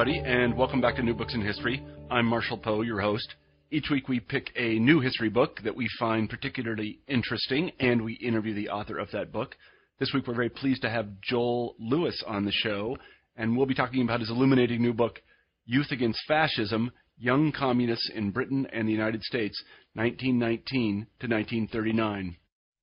[0.00, 1.84] Everybody, and welcome back to New Books in History.
[2.10, 3.34] I'm Marshall Poe, your host.
[3.70, 8.14] Each week we pick a new history book that we find particularly interesting, and we
[8.14, 9.56] interview the author of that book.
[9.98, 12.96] This week we're very pleased to have Joel Lewis on the show,
[13.36, 15.20] and we'll be talking about his illuminating new book,
[15.66, 22.36] Youth Against Fascism Young Communists in Britain and the United States, 1919 to 1939.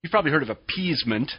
[0.04, 1.32] You've probably heard of appeasement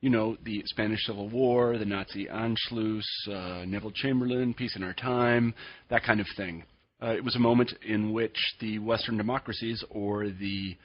[0.00, 4.94] you know, the Spanish Civil War, the Nazi Anschluss, uh, Neville Chamberlain, Peace in Our
[4.94, 5.54] Time,
[5.90, 6.64] that kind of thing.
[7.02, 10.76] Uh, it was a moment in which the Western democracies, or the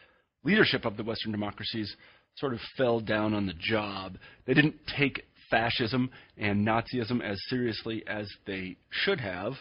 [0.43, 1.95] leadership of the Western democracies,
[2.37, 4.17] sort of fell down on the job.
[4.45, 9.53] They didn't take fascism and Nazism as seriously as they should have,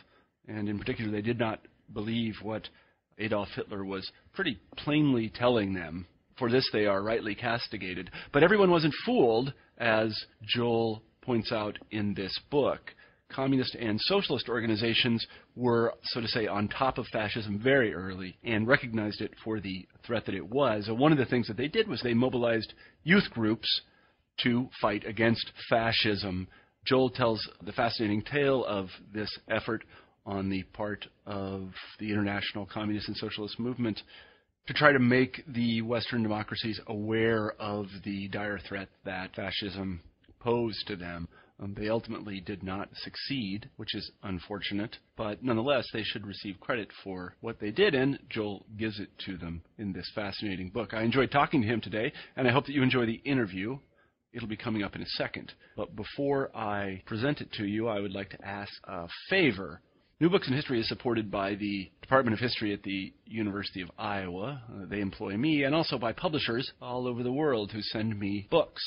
[0.49, 1.61] and in particular, they did not
[1.93, 2.69] believe what
[3.19, 6.07] Adolf Hitler was pretty plainly telling them
[6.43, 8.11] for this they are rightly castigated.
[8.33, 10.13] But everyone wasn't fooled, as
[10.45, 12.81] Joel points out in this book.
[13.31, 18.67] Communist and socialist organizations were, so to say, on top of fascism very early and
[18.67, 20.89] recognized it for the threat that it was.
[20.89, 23.69] And one of the things that they did was they mobilized youth groups
[24.43, 26.49] to fight against fascism.
[26.85, 29.85] Joel tells the fascinating tale of this effort
[30.27, 31.69] on the part of
[32.01, 34.03] the international communist and socialist movement
[34.67, 40.01] to try to make the Western democracies aware of the dire threat that fascism
[40.41, 41.29] posed to them.
[41.61, 46.89] Um, they ultimately did not succeed, which is unfortunate, but nonetheless, they should receive credit
[47.05, 50.93] for what they did, and Joel gives it to them in this fascinating book.
[50.93, 53.79] I enjoyed talking to him today, and I hope that you enjoy the interview.
[54.33, 55.53] It'll be coming up in a second.
[55.77, 59.83] But before I present it to you, I would like to ask a favor
[60.23, 63.91] New Books in History is supported by the Department of History at the University of
[63.99, 64.63] Iowa.
[64.71, 68.47] Uh, they employ me, and also by publishers all over the world who send me
[68.49, 68.81] books.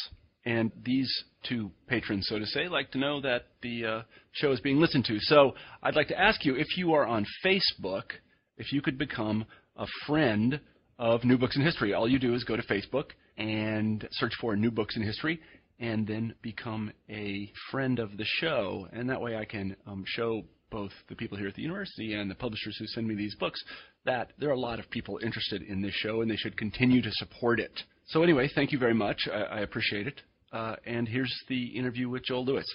[0.46, 1.14] And these
[1.44, 4.02] two patrons, so to say, like to know that the uh,
[4.32, 5.18] show is being listened to.
[5.20, 8.14] So I'd like to ask you if you are on Facebook,
[8.58, 9.44] if you could become
[9.76, 10.62] a friend
[10.98, 11.94] of New Books in History.
[11.94, 13.08] All you do is go to Facebook
[13.38, 15.42] and search for New Books in History
[15.82, 18.88] and then become a friend of the show.
[18.94, 22.30] And that way I can um, show both the people here at the university and
[22.30, 23.64] the publishers who send me these books
[24.06, 27.02] that there are a lot of people interested in this show and they should continue
[27.02, 27.72] to support it.
[28.08, 29.28] So anyway, thank you very much.
[29.32, 30.22] I, I appreciate it.
[30.52, 32.66] Uh, and here's the interview with Joel Lewis.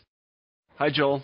[0.76, 1.22] Hi, Joel.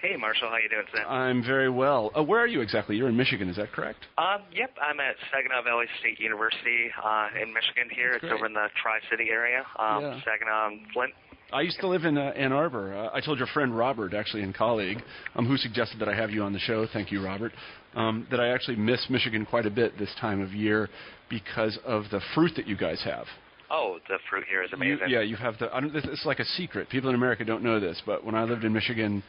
[0.00, 0.48] Hey, Marshall.
[0.48, 1.02] How you doing today?
[1.02, 2.12] I'm very well.
[2.16, 2.96] Uh, where are you exactly?
[2.96, 4.06] You're in Michigan, is that correct?
[4.16, 4.70] Um, yep.
[4.80, 7.90] I'm at Saginaw Valley State University uh, in Michigan.
[7.90, 8.38] Here, That's it's great.
[8.38, 9.64] over in the Tri-City area.
[9.78, 10.20] Um, yeah.
[10.24, 11.12] Saginaw, Flint.
[11.50, 12.94] I used to live in uh, Ann Arbor.
[12.94, 14.98] Uh, I told your friend Robert, actually, and colleague,
[15.34, 16.86] um, who suggested that I have you on the show.
[16.92, 17.52] Thank you, Robert.
[17.94, 20.90] Um, that I actually miss Michigan quite a bit this time of year
[21.30, 23.24] because of the fruit that you guys have.
[23.70, 25.08] Oh, the fruit here is amazing.
[25.08, 25.74] You, yeah, you have the.
[25.74, 26.90] I don't, it's like a secret.
[26.90, 29.22] People in America don't know this, but when I lived in Michigan,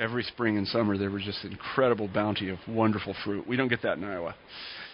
[0.00, 3.46] every spring and summer there was just incredible bounty of wonderful fruit.
[3.46, 4.34] We don't get that in Iowa.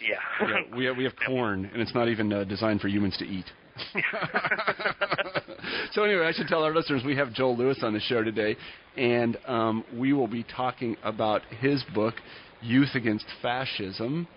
[0.00, 0.16] Yeah.
[0.40, 3.24] yeah we have, we have corn, and it's not even uh, designed for humans to
[3.24, 3.46] eat.
[5.92, 8.56] so anyway, I should tell our listeners we have Joel Lewis on the show today,
[8.96, 12.14] and um, we will be talking about his book,
[12.60, 14.28] Youth Against Fascism.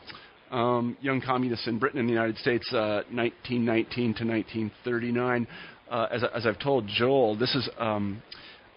[0.51, 5.47] Um, young communists in Britain and the United States, uh, 1919 to 1939.
[5.89, 8.21] Uh, as, as, I've told Joel, this is um,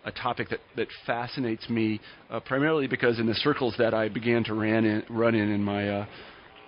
[0.05, 4.45] a topic that, that fascinates me uh, primarily because in the circles that I began
[4.45, 6.07] to ran in, run in in my uh,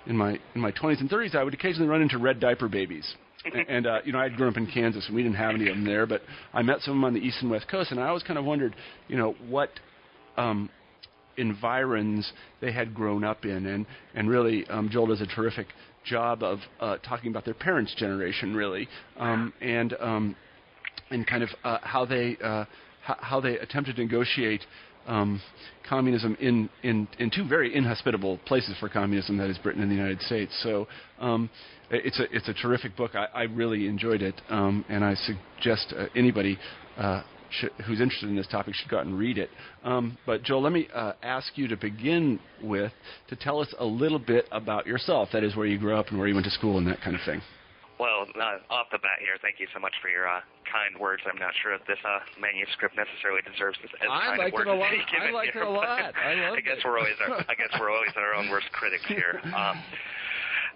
[0.07, 3.15] in my in my 20s and 30s, I would occasionally run into red diaper babies
[3.69, 5.77] and uh, you know, I'd grown up in Kansas, and we didn't have any of
[5.77, 6.07] them there.
[6.07, 8.23] But I met some of them on the east and west coast, and I always
[8.23, 8.75] kind of wondered,
[9.09, 9.71] you know, what
[10.37, 10.71] um,
[11.37, 15.69] environs they had grown up in, and and really, um, Joel does a terrific
[16.05, 18.89] job of uh, talking about their parents' generation, really,
[19.19, 20.37] um, and um,
[21.11, 22.65] and kind of uh, how they uh,
[23.09, 24.65] h- how they attempted to negotiate.
[25.11, 25.43] Um,
[25.89, 29.97] communism in, in, in two very inhospitable places for communism, that is Britain and the
[29.97, 30.53] United States.
[30.63, 30.87] So
[31.19, 31.51] um,
[31.91, 33.17] it's a it's a terrific book.
[33.17, 36.59] I, I really enjoyed it, um, and I suggest uh, anybody
[36.97, 37.23] uh,
[37.87, 39.51] who's interested in this topic should go out and read it.
[39.83, 42.93] Um, but Joel, let me uh, ask you to begin with
[43.29, 45.31] to tell us a little bit about yourself.
[45.33, 47.17] That is, where you grew up and where you went to school and that kind
[47.17, 47.41] of thing.
[48.01, 51.21] Well, uh, off the bat here, thank you so much for your uh, kind words.
[51.29, 54.65] I'm not sure if this uh, manuscript necessarily deserves this as I kind of words
[54.65, 54.89] it a lot.
[54.89, 56.17] I liked it a lot.
[56.17, 56.89] I I guess it.
[56.89, 59.45] we're always our, I guess we're always our own worst critics here.
[59.53, 59.77] Um,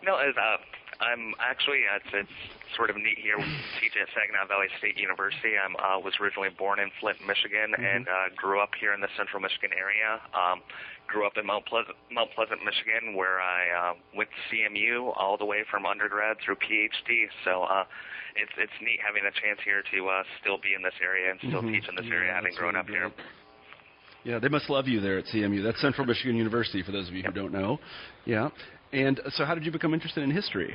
[0.04, 0.60] no, as uh,
[1.00, 2.36] I'm actually it's, it's
[2.76, 3.38] sort of neat here.
[3.80, 5.56] Teaching at Saginaw Valley State University.
[5.56, 7.84] I uh, was originally born in Flint, Michigan, mm-hmm.
[7.84, 10.20] and uh, grew up here in the Central Michigan area.
[10.34, 10.60] Um,
[11.06, 15.36] grew up in Mount Pleasant, Mount Pleasant, Michigan, where I uh, went to CMU all
[15.36, 17.28] the way from undergrad through PhD.
[17.44, 17.84] So uh,
[18.36, 21.38] it's it's neat having a chance here to uh, still be in this area and
[21.38, 21.78] still mm-hmm.
[21.78, 22.98] teach in this area, yeah, having grown really up great.
[22.98, 23.12] here.
[24.24, 25.62] Yeah, they must love you there at CMU.
[25.62, 27.34] That's Central Michigan University, for those of you yep.
[27.34, 27.78] who don't know.
[28.24, 28.48] Yeah.
[28.92, 30.74] And so, how did you become interested in history?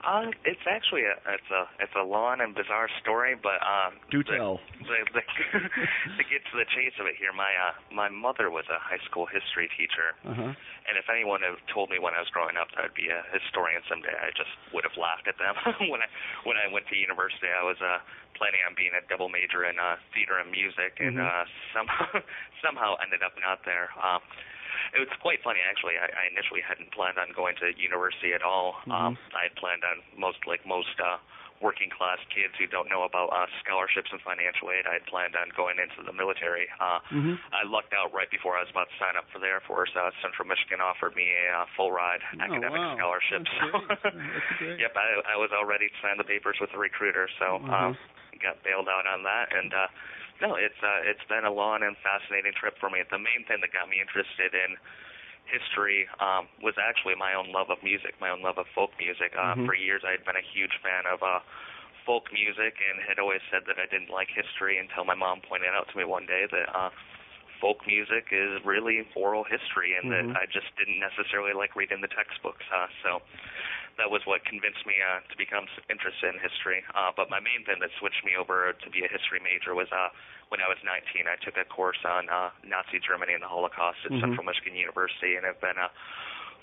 [0.00, 4.24] Uh, it's actually a it's a it's a long and bizarre story, but um, do
[4.24, 4.56] the, tell.
[4.80, 5.22] The, the,
[6.16, 9.02] to get to the chase of it here, my uh, my mother was a high
[9.04, 10.56] school history teacher, uh-huh.
[10.56, 13.20] and if anyone had told me when I was growing up that I'd be a
[13.28, 15.52] historian someday, I just would have laughed at them.
[15.92, 16.08] when I
[16.48, 18.00] when I went to university, I was uh,
[18.40, 21.28] planning on being a double major in uh, theater and music, and mm-hmm.
[21.28, 21.44] uh,
[21.76, 22.08] somehow
[22.64, 23.92] somehow ended up not there.
[24.00, 24.24] Uh,
[24.94, 25.96] it was quite funny actually.
[25.98, 28.80] I, I initially hadn't planned on going to university at all.
[28.84, 28.92] Mm-hmm.
[28.92, 31.18] Um, I had planned on most like most uh,
[31.60, 34.88] working class kids who don't know about uh, scholarships and financial aid.
[34.88, 36.66] I had planned on going into the military.
[36.80, 37.36] Uh, mm-hmm.
[37.52, 39.92] I lucked out right before I was about to sign up for the Air Force.
[39.92, 42.96] Uh, Central Michigan offered me a uh, full ride oh, academic wow.
[42.96, 43.44] scholarship.
[43.44, 44.08] That's so,
[44.58, 44.80] great.
[44.82, 47.28] yep, I, I was all ready to sign the papers with the recruiter.
[47.36, 47.68] So mm-hmm.
[47.68, 47.92] uh,
[48.40, 49.70] got bailed out on that and.
[49.70, 49.88] uh
[50.40, 53.04] no, it's uh, it's been a long and fascinating trip for me.
[53.08, 54.80] The main thing that got me interested in
[55.48, 59.34] history um, was actually my own love of music, my own love of folk music.
[59.34, 59.66] Uh, mm-hmm.
[59.66, 61.42] For years, I had been a huge fan of uh,
[62.06, 65.74] folk music and had always said that I didn't like history until my mom pointed
[65.74, 66.90] out to me one day that uh,
[67.60, 70.32] folk music is really oral history and mm-hmm.
[70.32, 72.64] that I just didn't necessarily like reading the textbooks.
[72.70, 73.10] Uh, so
[74.00, 76.80] that was what convinced me uh, to become interested in history.
[76.96, 79.92] Uh, but my main thing that switched me over to be a history major was
[79.92, 80.08] uh,
[80.48, 81.28] when I was 19.
[81.28, 84.24] I took a course on uh, Nazi Germany and the Holocaust at mm-hmm.
[84.24, 85.92] Central Michigan University, and have been a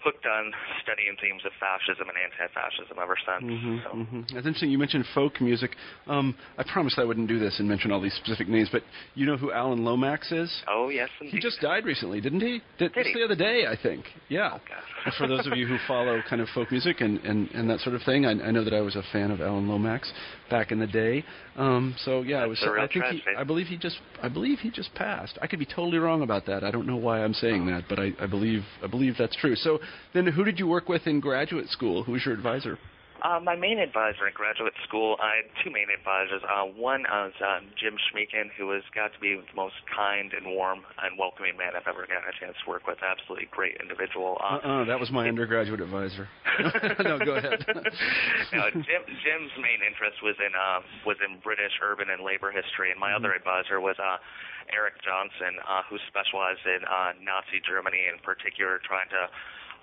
[0.03, 0.51] hooked on
[0.83, 3.51] studying themes of fascism and anti-fascism ever since.
[3.51, 3.89] Mm-hmm, so.
[3.97, 4.21] mm-hmm.
[4.33, 4.71] That's interesting.
[4.71, 5.75] You mentioned folk music.
[6.07, 8.83] Um, I promised I wouldn't do this and mention all these specific names, but
[9.15, 10.51] you know who Alan Lomax is?
[10.67, 11.33] Oh yes, indeed.
[11.33, 12.61] He just died recently, didn't he?
[12.77, 13.13] Did just he?
[13.13, 14.05] the other day, I think.
[14.29, 14.57] Yeah.
[15.05, 17.79] Oh, For those of you who follow kind of folk music and, and, and that
[17.79, 20.11] sort of thing, I, I know that I was a fan of Alan Lomax
[20.49, 21.23] back in the day.
[21.55, 22.77] Um, so yeah, That's I was.
[22.77, 23.23] I think he, tragedy.
[23.37, 23.97] I believe he just.
[24.21, 25.37] I believe he just passed.
[25.41, 26.63] I could be totally wrong about that.
[26.63, 29.55] I don't know why I'm saying that, but I, I believe I believe that's true.
[29.55, 29.79] So
[30.13, 32.03] then, who did you work with in graduate school?
[32.03, 32.77] Who was your advisor?
[33.17, 36.41] Uh, my main advisor in graduate school, I had two main advisors.
[36.45, 40.45] Uh, one was uh, Jim Schmiechen, who has got to be the most kind and
[40.53, 43.01] warm and welcoming man I've ever gotten a chance to work with.
[43.01, 44.37] Absolutely great individual.
[44.37, 46.29] Uh, uh-uh, that was my undergraduate advisor.
[47.01, 47.65] no, go ahead.
[48.53, 52.93] no, Jim, Jim's main interest was in uh, was in British urban and labor history,
[52.93, 53.25] and my mm-hmm.
[53.25, 54.21] other advisor was uh,
[54.69, 59.25] Eric Johnson, uh, who specialized in uh, Nazi Germany, in particular, trying to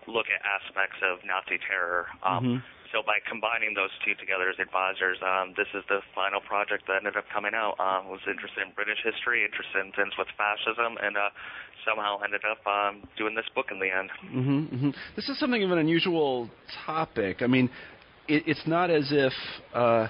[0.06, 2.06] look at aspects of Nazi terror.
[2.22, 2.56] Um, mm-hmm
[2.94, 7.02] so by combining those two together as advisors, um, this is the final project that
[7.02, 7.74] ended up coming out.
[7.74, 11.34] Uh, was interested in British history, interested in things with fascism, and uh,
[11.82, 14.10] somehow ended up um, doing this book in the end.
[14.30, 14.90] Mm-hmm, mm-hmm.
[15.16, 16.48] This is something of an unusual
[16.86, 17.42] topic.
[17.42, 17.68] I mean,
[18.28, 19.34] it, it's not as if
[19.74, 20.06] uh,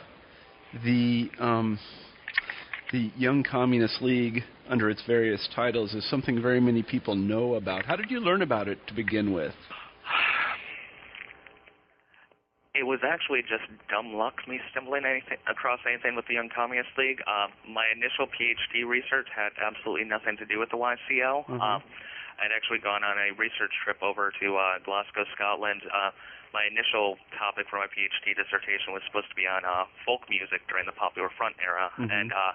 [0.84, 1.78] the um,
[2.92, 7.86] the Young Communist League, under its various titles, is something very many people know about.
[7.86, 9.54] How did you learn about it to begin with?
[12.74, 16.94] it was actually just dumb luck me stumbling anything, across anything with the Young Communist
[16.94, 17.18] League.
[17.26, 21.50] Uh, my initial PhD research had absolutely nothing to do with the YCL.
[21.50, 21.58] Mm-hmm.
[21.58, 21.82] Uh,
[22.38, 25.82] I'd actually gone on a research trip over to uh, Glasgow, Scotland.
[25.90, 26.14] Uh,
[26.54, 30.62] my initial topic for my PhD dissertation was supposed to be on uh, folk music
[30.70, 32.06] during the Popular Front era, mm-hmm.
[32.06, 32.54] and uh,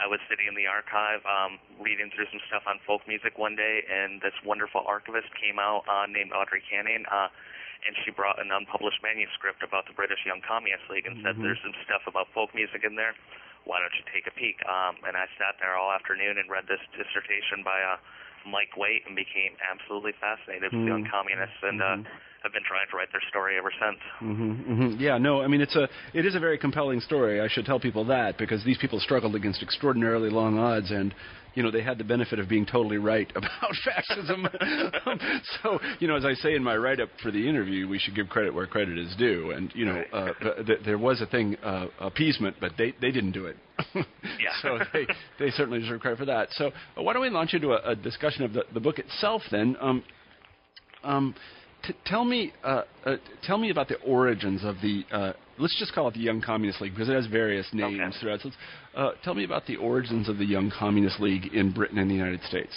[0.00, 3.60] I was sitting in the archive um, reading through some stuff on folk music one
[3.60, 7.04] day, and this wonderful archivist came out uh, named Audrey Canning.
[7.12, 7.28] Uh,
[7.84, 11.42] and she brought an unpublished manuscript about the British Young Communist League and said, Mhm.
[11.42, 13.14] "There's some stuff about folk music in there.
[13.64, 16.66] Why don't you take a peek?" Um, and I sat there all afternoon and read
[16.66, 17.96] this dissertation by uh,
[18.46, 21.10] Mike Waite and became absolutely fascinated with the Young Mhm.
[21.10, 22.06] Communists, and uh, Mhm.
[22.44, 23.98] have been trying to write their story ever since.
[24.22, 25.00] Mm-hmm, mm-hmm.
[25.00, 27.40] Yeah, no, I mean it's a it is a very compelling story.
[27.40, 31.12] I should tell people that because these people struggled against extraordinarily long odds, and
[31.56, 34.46] you know they had the benefit of being totally right about fascism.
[35.62, 38.14] so you know, as I say in my write up for the interview, we should
[38.14, 40.28] give credit where credit is due, and you know uh,
[40.64, 43.56] th- there was a thing uh, appeasement, but they they didn't do it.
[44.38, 44.50] Yeah.
[44.60, 45.06] so they
[45.38, 46.48] they certainly deserve credit for that.
[46.52, 49.42] So uh, why don't we launch into a, a discussion of the, the book itself
[49.50, 49.76] then?
[49.80, 50.04] Um,
[51.02, 51.34] um,
[51.86, 55.92] T- tell me, uh, uh, tell me about the origins of the uh, let's just
[55.92, 58.18] call it the Young Communist League because it has various names Okay.
[58.20, 58.40] throughout.
[58.40, 58.50] So,
[58.94, 62.14] uh, tell me about the origins of the Young Communist League in Britain and the
[62.14, 62.72] United States.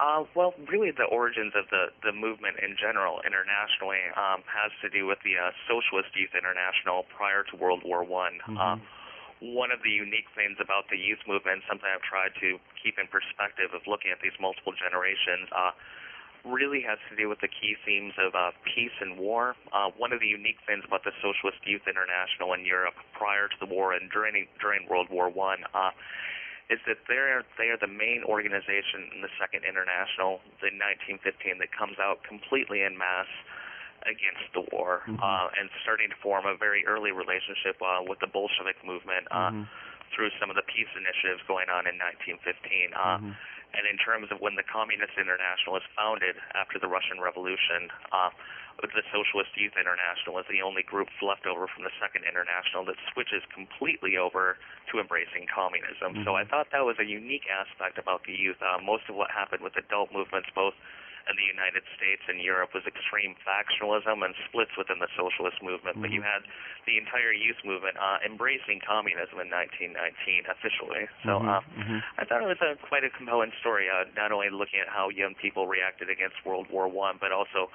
[0.00, 4.88] Uh, well, really, the origins of the, the movement in general, internationally, um, has to
[4.88, 8.40] do with the uh, Socialist Youth International prior to World War One.
[8.48, 8.80] Uh,
[9.40, 13.08] one of the unique things about the youth movement, something I've tried to keep in
[13.08, 15.72] perspective of looking at these multiple generations, uh,
[16.44, 19.54] really has to do with the key themes of uh, peace and war.
[19.72, 23.58] Uh, one of the unique things about the Socialist Youth International in Europe prior to
[23.60, 25.92] the war and during during World War One uh,
[26.70, 31.70] is that they're they are the main organization in the Second International, the 1915, that
[31.74, 33.34] comes out completely en masse
[34.08, 38.30] against the war uh, and starting to form a very early relationship uh, with the
[38.32, 39.52] Bolshevik movement uh,
[40.16, 42.96] through some of the peace initiatives going on in 1915.
[42.96, 43.36] Uh,
[43.74, 48.30] And in terms of when the Communist International was founded after the Russian Revolution, uh,
[48.80, 52.96] the Socialist Youth International is the only group left over from the Second International that
[53.12, 54.56] switches completely over
[54.88, 56.24] to embracing communism.
[56.24, 58.56] So I thought that was a unique aspect about the youth.
[58.64, 60.72] Uh, most of what happened with adult movements, both
[61.28, 66.00] in the United States and Europe, was extreme factionalism and splits within the socialist movement.
[66.00, 66.46] But you had
[66.86, 71.04] the entire youth movement uh, embracing communism in 1919 officially.
[71.26, 71.60] So uh,
[72.16, 75.12] I thought it was a, quite a compelling story, uh, not only looking at how
[75.12, 77.68] young people reacted against World War One, but also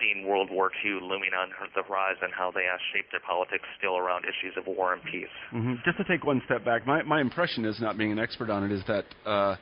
[0.00, 3.96] seeing World War II looming on the horizon, how they uh, shaped their politics still
[3.96, 5.32] around issues of war and peace.
[5.50, 8.50] hmm Just to take one step back, my my impression is not being an expert
[8.50, 9.56] on it is that uh,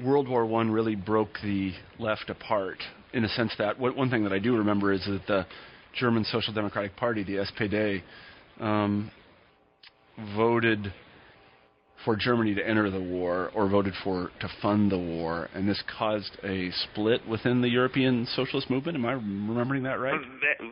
[0.00, 2.78] World War One really broke the left apart
[3.12, 5.46] in a sense that one one thing that I do remember is that the
[5.94, 8.02] German Social Democratic Party, the SPD,
[8.58, 9.10] um,
[10.34, 10.92] voted
[12.04, 15.82] for Germany to enter the war or voted for to fund the war, and this
[15.98, 18.96] caused a split within the European socialist movement.
[18.96, 20.18] Am I remembering that right?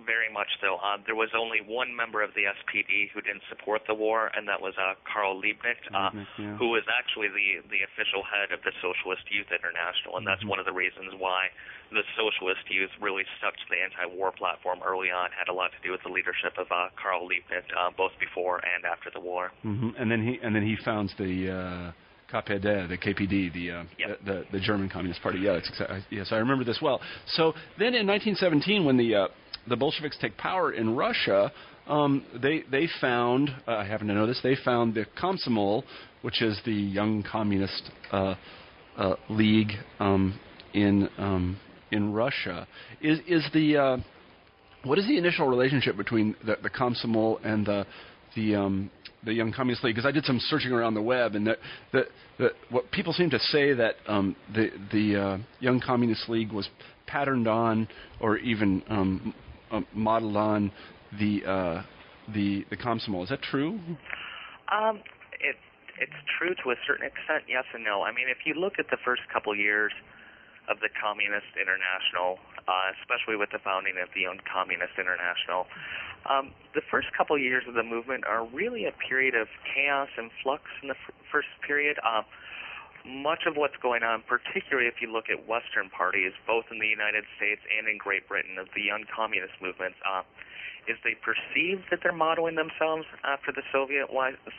[0.06, 0.76] Very much so.
[0.76, 4.48] Uh, there was only one member of the SPD who didn't support the war, and
[4.48, 6.56] that was uh, Karl Liebknecht, uh, Liebknecht, yeah.
[6.56, 10.58] who was actually the, the official head of the Socialist Youth International, and that's one
[10.58, 11.48] of the reasons why
[11.90, 15.30] the Socialist Youth really stuck to the anti-war platform early on.
[15.36, 18.60] Had a lot to do with the leadership of uh, Karl Liebknecht, uh, both before
[18.64, 19.50] and after the war.
[19.62, 21.92] hmm And then he and then he founds the uh,
[22.32, 24.18] KPD, the KPD, the, uh, Yep.
[24.24, 25.40] the the German Communist Party.
[25.40, 26.04] Yeah, exactly.
[26.10, 27.00] Yes, I remember this well.
[27.26, 29.28] So then in 1917, when the uh,
[29.68, 31.52] the Bolsheviks take power in Russia,
[31.88, 33.50] um, they they found.
[33.66, 34.40] Uh, I happen to know this.
[34.42, 35.82] They found the Komsomol,
[36.22, 38.34] which is the Young Communist uh,
[38.96, 40.38] uh, League um,
[40.72, 41.58] in um,
[41.92, 42.66] in Russia.
[43.00, 43.96] Is is the uh,
[44.84, 47.86] what is the initial relationship between the, the Komsomol and the
[48.34, 48.90] the um,
[49.24, 49.94] the Young Communist League?
[49.94, 51.58] Because I did some searching around the web, and that
[51.92, 52.06] that,
[52.38, 56.68] the what people seem to say that um, the the uh, Young Communist League was
[57.06, 57.88] patterned on
[58.20, 59.34] or even um,
[59.70, 60.72] uh, modeled on
[61.18, 61.82] the uh,
[62.34, 63.24] the the Komsomol.
[63.24, 63.78] Is that true?
[64.72, 65.00] Um,
[65.40, 65.56] it
[65.98, 68.02] it's true to a certain extent, yes and no.
[68.02, 69.92] I mean, if you look at the first couple years
[70.70, 75.66] of the Communist International, uh, especially with the founding of the Young Communist International,
[76.30, 80.30] um, the first couple years of the movement are really a period of chaos and
[80.42, 81.98] flux in the f- first period.
[82.06, 82.22] Uh,
[83.04, 86.86] much of what's going on, particularly if you look at Western parties, both in the
[86.86, 90.22] United States and in Great Britain, of the young communist movements, uh,
[90.88, 94.08] is they perceive that they're modeling themselves after the Soviet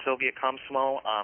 [0.03, 1.23] Soviet Komsomol, uh,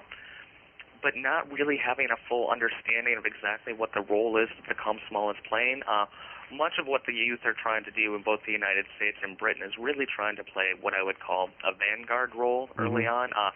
[1.02, 4.78] but not really having a full understanding of exactly what the role is that the
[4.78, 5.82] Komsomol is playing.
[5.86, 6.06] Uh,
[6.50, 9.36] much of what the youth are trying to do in both the United States and
[9.36, 13.30] Britain is really trying to play what I would call a vanguard role early on.
[13.36, 13.52] Uh,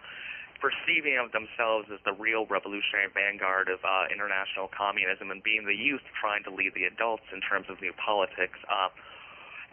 [0.63, 5.75] perceiving of themselves as the real revolutionary vanguard of uh, international communism and being the
[5.75, 8.55] youth trying to lead the adults in terms of new politics.
[8.71, 8.87] Uh,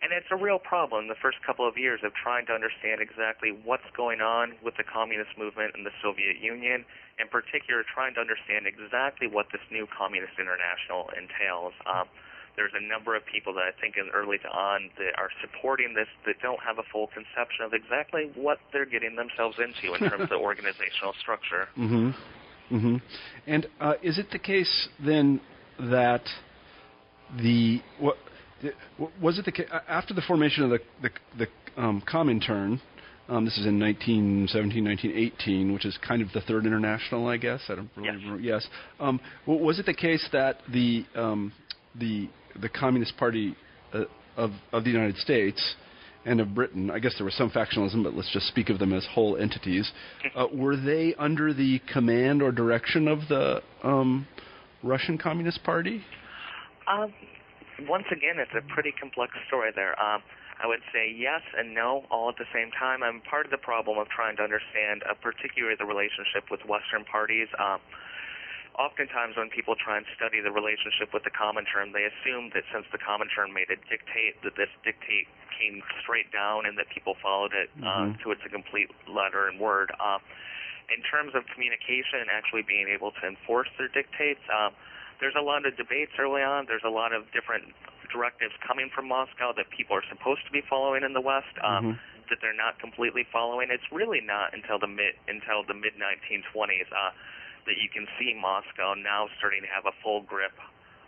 [0.02, 3.52] and it's a real problem the first couple of years of trying to understand exactly
[3.64, 6.84] what's going on with the communist movement in the Soviet Union,
[7.20, 11.74] in particular trying to understand exactly what this new communist international entails.
[11.84, 12.08] Um,
[12.56, 15.94] there's a number of people that I think in early to on that are supporting
[15.94, 20.10] this that don't have a full conception of exactly what they're getting themselves into in
[20.10, 21.68] terms of organizational structure.
[21.78, 22.10] Mm-hmm.
[22.74, 22.96] Mm-hmm.
[23.46, 25.40] And uh, is it the case then
[25.78, 26.22] that
[27.38, 28.29] the what the-
[29.20, 29.52] was it the
[29.88, 32.80] after the formation of the the, the um, Comintern?
[33.28, 37.60] Um, this is in 1917, 1918, which is kind of the third international, I guess.
[37.68, 38.16] I don't really Yes.
[38.24, 38.42] remember.
[38.42, 38.66] Yes.
[38.98, 41.52] Um, was it the case that the um,
[41.94, 42.28] the
[42.60, 43.54] the Communist Party
[43.94, 44.04] uh,
[44.36, 45.76] of of the United States
[46.26, 48.92] and of Britain, I guess there was some factionalism, but let's just speak of them
[48.92, 49.90] as whole entities.
[50.34, 54.26] Uh, were they under the command or direction of the um,
[54.82, 56.02] Russian Communist Party?
[56.86, 57.12] Um,
[57.88, 59.94] once again, it's a pretty complex story there.
[60.00, 60.22] Um,
[60.60, 63.02] I would say yes and no all at the same time.
[63.02, 67.08] I'm part of the problem of trying to understand, uh, particularly the relationship with Western
[67.08, 67.48] parties.
[67.56, 67.80] Um,
[68.76, 72.84] oftentimes when people try and study the relationship with the Comintern, they assume that since
[72.92, 77.56] the Comintern made a dictate, that this dictate came straight down and that people followed
[77.56, 79.92] it uh, to its complete letter and word.
[79.96, 80.20] Uh,
[80.92, 84.70] in terms of communication and actually being able to enforce their dictates, uh,
[85.20, 86.66] there's a lot of debates early on.
[86.66, 87.72] There's a lot of different
[88.10, 91.52] directives coming from Moscow that people are supposed to be following in the West.
[91.62, 92.00] Um,
[92.30, 93.74] That they're not completely following.
[93.74, 97.10] It's really not until the mid until the mid 1920s uh,
[97.66, 100.54] that you can see Moscow now starting to have a full grip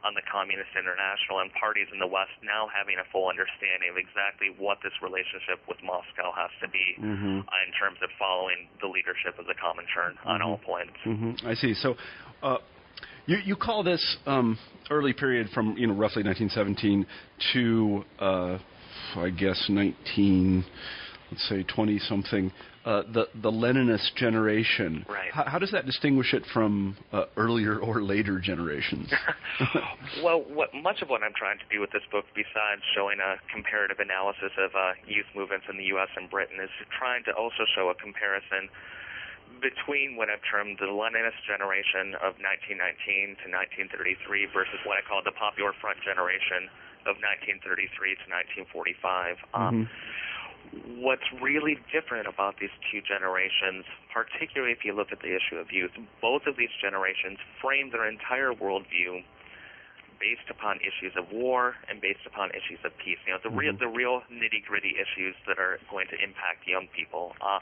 [0.02, 3.94] on the Communist International and parties in the West now having a full understanding of
[3.94, 8.90] exactly what this relationship with Moscow has to be uh, in terms of following the
[8.90, 10.98] leadership of the Comintern on all points.
[11.06, 11.74] hmm I see.
[11.74, 11.94] So,
[12.42, 12.58] uh,
[13.26, 14.58] you you call this um,
[14.90, 17.06] early period from you know roughly 1917
[17.52, 18.58] to uh,
[19.16, 20.64] I guess 19
[21.30, 22.52] let's say 20 something
[22.84, 25.06] uh, the the Leninist generation.
[25.08, 25.30] Right.
[25.30, 29.06] How, how does that distinguish it from uh, earlier or later generations?
[30.24, 33.38] well, what much of what I'm trying to do with this book, besides showing a
[33.54, 36.08] comparative analysis of uh, youth movements in the U.S.
[36.16, 38.66] and Britain, is trying to also show a comparison
[39.60, 43.46] between what I've termed the Leninist generation of 1919 to
[43.90, 46.70] 1933 versus what I call the Popular Front generation
[47.04, 47.58] of 1933
[48.22, 48.26] to
[48.70, 49.36] 1945.
[49.52, 49.90] Um,
[51.02, 55.68] what's really different about these two generations, particularly if you look at the issue of
[55.72, 59.20] youth, both of these generations frame their entire worldview
[60.22, 63.18] based upon issues of war and based upon issues of peace.
[63.26, 66.86] You know, the real the real nitty gritty issues that are going to impact young
[66.94, 67.34] people.
[67.42, 67.58] Uh,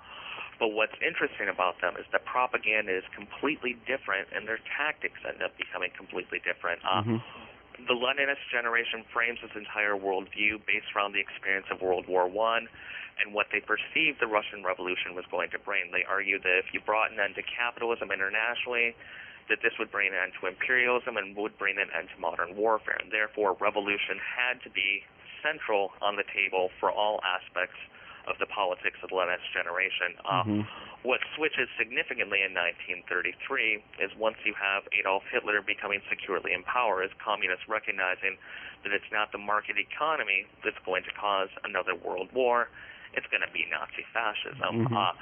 [0.61, 5.41] but what's interesting about them is that propaganda is completely different, and their tactics end
[5.41, 6.85] up becoming completely different.
[6.85, 7.17] Uh,
[7.89, 12.69] the Leninist generation frames its entire worldview based around the experience of World War One
[13.25, 15.89] and what they perceived the Russian Revolution was going to bring.
[15.93, 18.93] They argued that if you brought an end to capitalism internationally,
[19.49, 22.57] that this would bring an end to imperialism and would bring an end to modern
[22.57, 23.01] warfare.
[23.01, 25.05] And therefore, revolution had to be
[25.41, 27.77] central on the table for all aspects
[28.27, 30.17] of the politics of the Leninist generation.
[30.25, 30.45] Uh,
[31.03, 37.03] What switches significantly in 1933 is once you have Adolf Hitler becoming securely in power,
[37.03, 38.37] is communists recognizing
[38.85, 42.69] that it's not the market economy that's going to cause another world war.
[43.15, 44.87] It's going to be Nazi fascism.
[44.95, 45.13] Uh,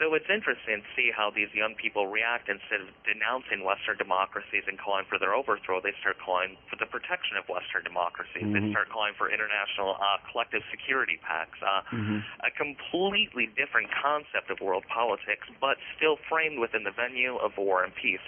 [0.00, 2.48] so it's interesting to see how these young people react.
[2.48, 6.88] Instead of denouncing Western democracies and calling for their overthrow, they start calling for the
[6.88, 8.48] protection of Western democracies.
[8.48, 11.60] They start calling for international uh, collective security pacts.
[11.60, 11.84] Uh,
[12.48, 17.84] A completely different concept of world politics, but still framed within the venue of war
[17.84, 18.24] and peace.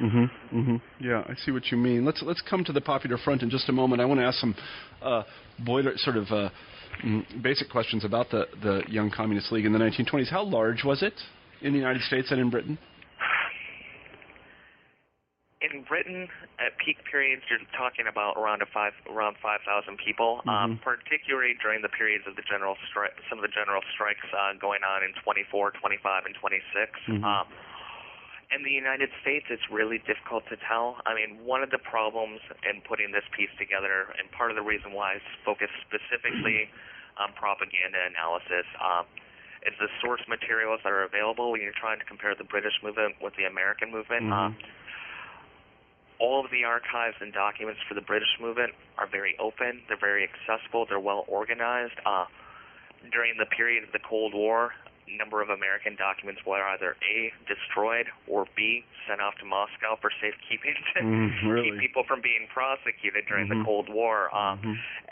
[0.00, 2.04] hmm hmm Yeah, I see what you mean.
[2.08, 4.00] Let's let's come to the Popular Front in just a moment.
[4.00, 4.54] I want to ask some
[5.02, 5.22] uh,
[5.60, 6.48] boiler sort of uh,
[7.42, 10.28] basic questions about the the Young Communist League in the 1920s.
[10.28, 11.14] How large was it
[11.60, 12.78] in the United States and in Britain?
[15.62, 16.28] in Britain,
[16.58, 20.42] at peak periods, you're talking about around a five around five thousand people.
[20.46, 24.58] Um, particularly during the periods of the general strike, some of the general strikes uh,
[24.60, 27.22] going on in 24, 25, and 26.
[27.22, 27.46] Um,
[28.54, 31.00] in the United States, it's really difficult to tell.
[31.08, 34.62] I mean, one of the problems in putting this piece together, and part of the
[34.62, 36.68] reason why I focus specifically
[37.22, 39.08] on propaganda analysis, um,
[39.64, 43.16] is the source materials that are available when you're trying to compare the British movement
[43.22, 44.28] with the American movement.
[44.32, 44.56] Um,
[46.18, 49.82] all of the archives and documents for the British movement are very open.
[49.88, 50.86] They're very accessible.
[50.86, 51.98] They're well organized.
[52.06, 52.26] Uh,
[53.10, 54.70] during the period of the Cold War,
[55.10, 60.10] number of American documents were either A, destroyed, or B, sent off to Moscow for
[60.22, 61.70] safekeeping to Mm, really?
[61.74, 64.30] keep people from being prosecuted during the Cold War.
[64.32, 64.56] Uh,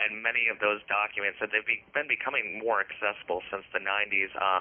[0.01, 4.31] And many of those documents have they've be- been becoming more accessible since the 90s.
[4.37, 4.61] Uh,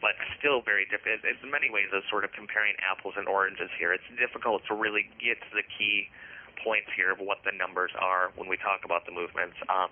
[0.00, 1.22] but still very different.
[1.22, 3.92] It's in many ways a sort of comparing apples and oranges here.
[3.94, 6.10] It's difficult to really get to the key
[6.60, 9.56] points here of what the numbers are when we talk about the movements.
[9.68, 9.88] Um,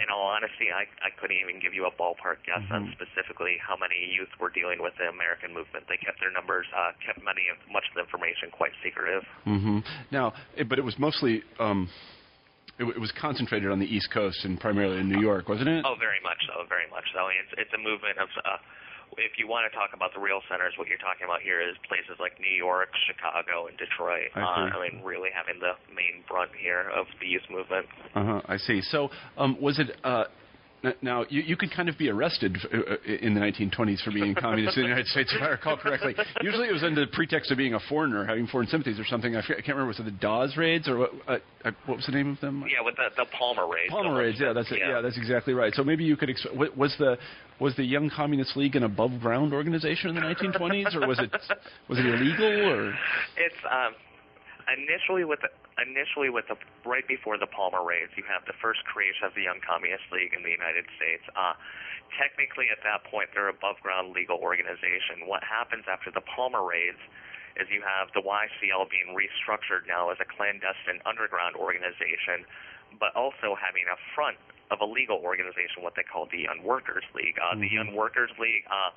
[0.00, 3.76] In all honesty, I, I couldn't even give you a ballpark guess on specifically how
[3.76, 5.84] many youth were dealing with the American movement.
[5.88, 9.22] They kept their numbers, uh, kept many of much of the information quite secretive.
[9.44, 11.88] hmm Now, it, but it was mostly um,
[12.78, 15.84] it, it was concentrated on the East Coast and primarily in New York, wasn't it?
[15.84, 17.28] Oh, very much so, very much so.
[17.28, 18.28] It's, it's a movement of.
[18.44, 18.56] Uh,
[19.16, 21.76] if you want to talk about the real centers, what you're talking about here is
[21.88, 24.30] places like New York, Chicago, and Detroit.
[24.34, 24.76] I uh.
[24.76, 27.86] I mean, really having the main brunt here of the youth movement.
[28.14, 28.80] Uh-huh, I see.
[28.82, 30.24] So, um, was it uh,
[31.02, 34.36] now, you, you could kind of be arrested uh, uh, in the 1920s for being
[34.36, 36.14] a communist in the United States, if I recall correctly.
[36.40, 39.34] Usually, it was under the pretext of being a foreigner, having foreign sympathies or something.
[39.34, 41.10] I, can't remember was it the Dawes raids or what?
[41.26, 42.64] Uh, uh, what was the name of them?
[42.68, 43.90] Yeah, with the, the Palmer raids.
[43.90, 44.38] Palmer raids.
[44.40, 44.78] Yeah, that's it.
[44.78, 44.96] Yeah.
[44.96, 45.00] yeah.
[45.00, 45.74] that's exactly right.
[45.74, 47.18] So maybe you could exp- was the
[47.60, 51.32] was the Young Communist League an above ground organization in the 1920s, or was it
[51.88, 52.90] was it illegal or?
[53.36, 53.94] It's um,
[54.76, 55.48] initially with the,
[55.82, 59.46] initially with the right before the Palmer raids, you have the first creation of the
[59.46, 61.22] Young Communist League in the United States.
[61.34, 61.54] Uh,
[62.18, 65.26] technically, at that point, they're above ground legal organization.
[65.26, 67.00] What happens after the Palmer raids?
[67.58, 72.46] Is you have the YCL being restructured now as a clandestine underground organization,
[73.02, 74.38] but also having a front
[74.70, 77.34] of a legal organization, what they call the Young Workers League.
[77.34, 77.66] Uh, mm-hmm.
[77.66, 78.62] The Young Workers League.
[78.70, 78.94] Uh,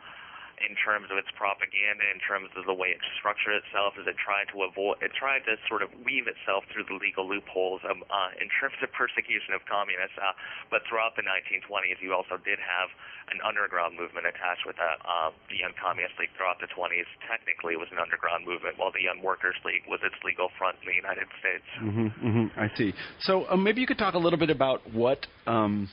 [0.68, 4.18] in terms of its propaganda, in terms of the way it structured itself, as it
[4.18, 7.98] tried to avoid, it tried to sort of weave itself through the legal loopholes of,
[8.08, 10.16] uh, in terms of persecution of communists.
[10.18, 10.34] Uh,
[10.70, 12.90] but throughout the 1920s, you also did have
[13.34, 15.00] an underground movement attached with that.
[15.04, 19.02] Uh, the Young Communist League throughout the 20s technically was an underground movement, while the
[19.02, 21.68] Young Workers League was its legal front in the United States.
[21.80, 22.94] Mm-hmm, mm-hmm, I see.
[23.24, 25.26] So uh, maybe you could talk a little bit about what.
[25.48, 25.90] Um,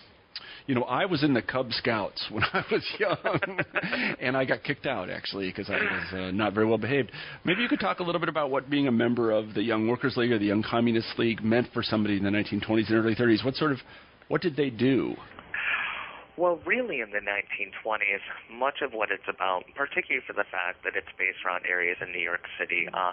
[0.69, 3.59] you know, I was in the Cub Scouts when I was young,
[4.21, 7.11] and I got kicked out actually because I was uh, not very well behaved.
[7.45, 9.89] Maybe you could talk a little bit about what being a member of the Young
[9.89, 13.15] Workers League or the Young Communist League meant for somebody in the 1920s and early
[13.15, 13.45] 30s.
[13.45, 13.79] What sort of,
[14.29, 15.17] what did they do?
[16.37, 20.95] Well, really, in the 1920s, much of what it's about, particularly for the fact that
[20.95, 23.11] it's based around areas in New York City, uh,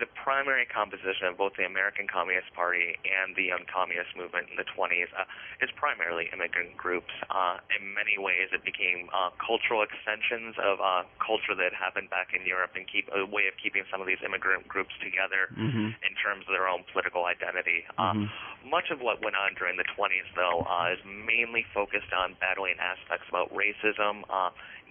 [0.00, 4.56] the primary composition of both the American Communist Party and the Young Communist Movement in
[4.56, 5.28] the 20s uh,
[5.60, 7.12] is primarily immigrant groups.
[7.28, 12.32] Uh, in many ways, it became uh, cultural extensions of uh, culture that happened back
[12.32, 15.92] in Europe and keep a way of keeping some of these immigrant groups together mm-hmm.
[15.92, 17.84] in terms of their own political identity.
[18.00, 18.26] Uh, mm-hmm.
[18.64, 22.80] Much of what went on during the 20s, though, uh, is mainly focused on battling
[22.80, 24.24] aspects about racism,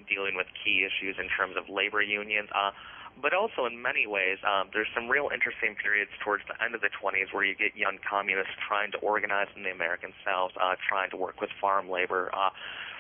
[0.06, 2.49] dealing with key issues in terms of labor unions
[3.21, 6.82] but also in many ways, um, there's some real interesting periods towards the end of
[6.82, 10.76] the 20s where you get young communists trying to organize in the American South, uh,
[10.88, 12.32] trying to work with farm labor.
[12.34, 12.49] Uh,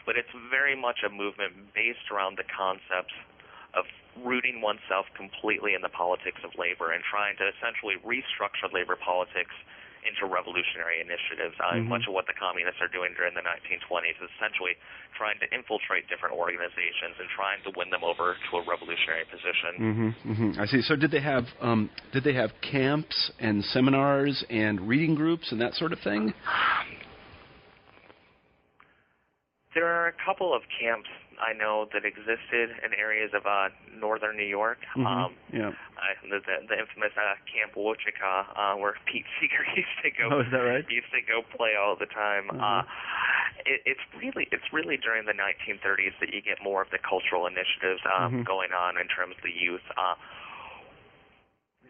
[0.05, 3.15] but it's very much a movement based around the concepts
[3.73, 3.85] of
[4.21, 9.55] rooting oneself completely in the politics of labor and trying to essentially restructure labor politics
[10.03, 11.55] into revolutionary initiatives.
[11.59, 11.89] Uh, mm-hmm.
[11.89, 14.75] Much of what the communists are doing during the 1920s is essentially
[15.17, 19.71] trying to infiltrate different organizations and trying to win them over to a revolutionary position.
[19.79, 20.61] Mm-hmm, mm-hmm.
[20.61, 20.81] I see.
[20.81, 25.59] So did they have um, did they have camps and seminars and reading groups and
[25.61, 26.33] that sort of thing?
[29.73, 31.09] There are a couple of camps
[31.39, 34.79] I know that existed in areas of uh, northern New York.
[34.97, 35.07] Mm-hmm.
[35.07, 35.69] Um, yeah.
[35.69, 40.29] Uh, the, the, the infamous uh, Camp Wo-Chi-Ca, uh, where Pete Seeger used to go.
[40.37, 40.85] Oh, is that right?
[40.89, 42.49] Used to go play all the time.
[42.49, 42.61] Mm-hmm.
[42.61, 42.83] Uh,
[43.65, 47.47] it, it's really it's really during the 1930s that you get more of the cultural
[47.47, 48.43] initiatives um, mm-hmm.
[48.43, 49.85] going on in terms of the youth.
[49.95, 50.15] Uh,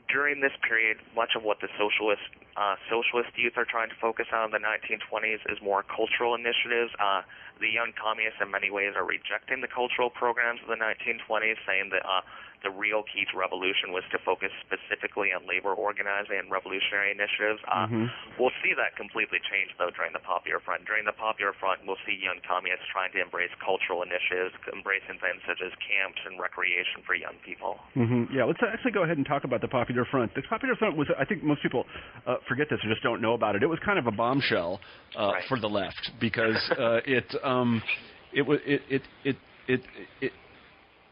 [0.10, 2.24] during this period, much of what the socialist
[2.56, 6.94] uh, socialist youth are trying to focus on in the 1920s is more cultural initiatives.
[7.02, 7.26] Uh,
[7.60, 11.89] the young communists, in many ways, are rejecting the cultural programs of the 1920s, saying
[11.89, 12.22] that uh,
[12.63, 17.60] the real key to revolution was to focus specifically on labor organizing and revolutionary initiatives.
[17.67, 18.06] Uh, mm-hmm.
[18.39, 20.88] We'll see that completely change, though, during the Popular Front.
[20.88, 25.43] During the Popular Front, we'll see young communists trying to embrace cultural initiatives, embracing things
[25.43, 27.84] such as camps and recreation for young people.
[27.99, 28.32] Mm-hmm.
[28.32, 30.34] Yeah, let's actually go ahead and talk about the Popular Front.
[30.34, 31.84] The Popular Front was, I think most people
[32.26, 33.63] uh, forget this or just don't know about it.
[33.63, 34.80] It was kind of a bombshell
[35.19, 35.43] uh, right.
[35.52, 37.84] for the left because uh, it, um,
[38.32, 39.82] it was it, it, it, it,
[40.21, 40.32] it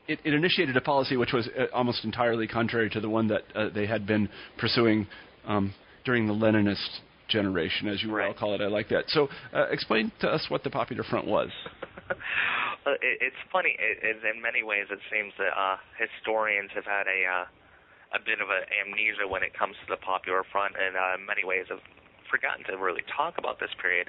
[0.07, 3.43] it, it initiated a policy which was uh, almost entirely contrary to the one that
[3.55, 5.07] uh, they had been pursuing
[5.45, 5.73] um,
[6.05, 8.27] during the Leninist generation, as you right.
[8.27, 8.61] all call it.
[8.61, 9.05] I like that.
[9.07, 11.49] So, uh, explain to us what the Popular Front was.
[12.11, 13.75] uh, it, it's funny.
[13.79, 17.45] It, in many ways, it seems that uh, historians have had a uh,
[18.13, 21.25] a bit of an amnesia when it comes to the Popular Front, and uh, in
[21.25, 21.79] many ways have
[22.29, 24.07] forgotten to really talk about this period.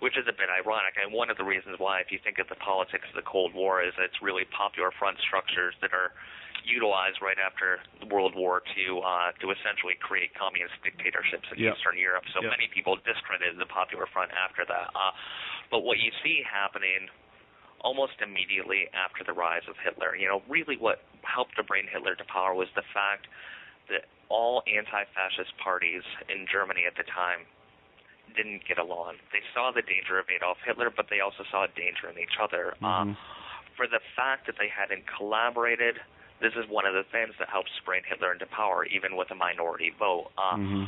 [0.00, 0.98] Which is a bit ironic.
[0.98, 3.54] And one of the reasons why, if you think of the politics of the Cold
[3.54, 6.12] War, is it's really popular front structures that are
[6.64, 7.78] utilized right after
[8.08, 11.76] World War II uh, to essentially create communist dictatorships in yep.
[11.76, 12.24] Eastern Europe.
[12.32, 12.56] So yep.
[12.56, 14.90] many people discredited the Popular Front after that.
[14.96, 15.12] Uh,
[15.70, 17.12] but what you see happening
[17.84, 22.16] almost immediately after the rise of Hitler, you know, really what helped to bring Hitler
[22.16, 23.28] to power was the fact
[23.92, 26.02] that all anti-fascist parties
[26.32, 27.44] in Germany at the time
[28.36, 29.20] didn't get along.
[29.32, 32.40] They saw the danger of Adolf Hitler, but they also saw a danger in each
[32.40, 32.74] other.
[32.80, 33.12] Mm-hmm.
[33.12, 33.14] Uh,
[33.76, 35.98] for the fact that they hadn't collaborated,
[36.40, 39.38] this is one of the things that helped spring Hitler into power, even with a
[39.38, 40.30] minority vote.
[40.38, 40.84] Uh, mm-hmm.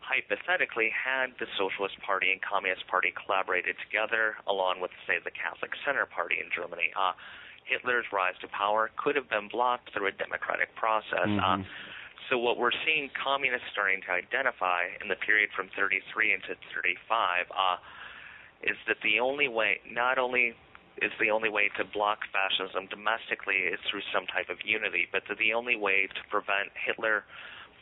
[0.00, 5.72] hypothetically, had the Socialist Party and Communist Party collaborated together, along with, say, the Catholic
[5.84, 7.12] Center Party in Germany, uh,
[7.66, 11.26] Hitler's rise to power could have been blocked through a democratic process.
[11.26, 11.62] Mm-hmm.
[11.62, 11.66] Uh,
[12.28, 17.46] so what we're seeing communists starting to identify in the period from 33 into 35
[17.50, 17.76] uh,
[18.62, 20.54] is that the only way, not only
[21.02, 25.22] is the only way to block fascism domestically is through some type of unity, but
[25.28, 27.24] that the only way to prevent Hitler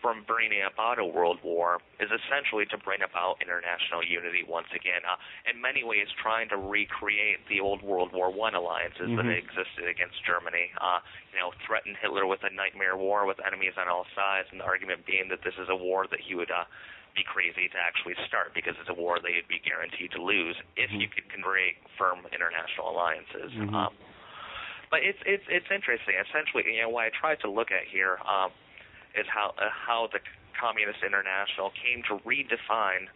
[0.04, 5.00] from bringing about a world war is essentially to bring about international unity once again.
[5.00, 5.16] Uh,
[5.48, 9.16] in many ways, trying to recreate the old World War One alliances Mhm.
[9.16, 10.68] that existed against Germany.
[10.76, 11.00] Uh,
[11.32, 14.64] you know, threaten Hitler with a nightmare war with enemies on all sides, and the
[14.64, 16.66] argument being that this is a war that he would uh,
[17.16, 20.56] be crazy to actually start because it's a war they would be guaranteed to lose
[20.76, 23.52] if you could create firm international alliances.
[23.52, 23.72] Mhm.
[23.72, 23.96] Um,
[24.90, 26.14] but it's it's it's interesting.
[26.28, 28.52] Essentially, you know, what I tried to look at here um,
[29.18, 30.20] is how uh, how the
[30.59, 33.11] Communist International came to redefine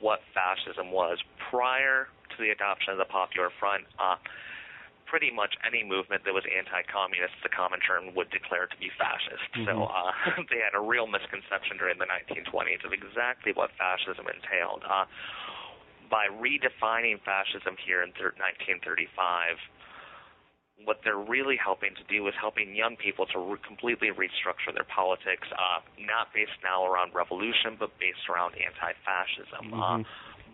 [0.00, 1.18] what fascism was
[1.50, 3.84] prior to the adoption of the Popular Front.
[3.98, 4.16] Uh,
[5.08, 9.40] pretty much any movement that was anti-communist, the Comintern would declare to be fascist.
[9.64, 10.12] So uh,
[10.52, 14.84] they had a real misconception during the 1920s of exactly what fascism entailed.
[14.84, 15.08] Uh,
[16.12, 19.56] by redefining fascism here in thir- 1935,
[20.84, 24.86] what they're really helping to do is helping young people to re- completely restructure their
[24.86, 29.74] politics, uh, not based now around revolution, but based around anti-fascism.
[29.74, 30.02] Uh,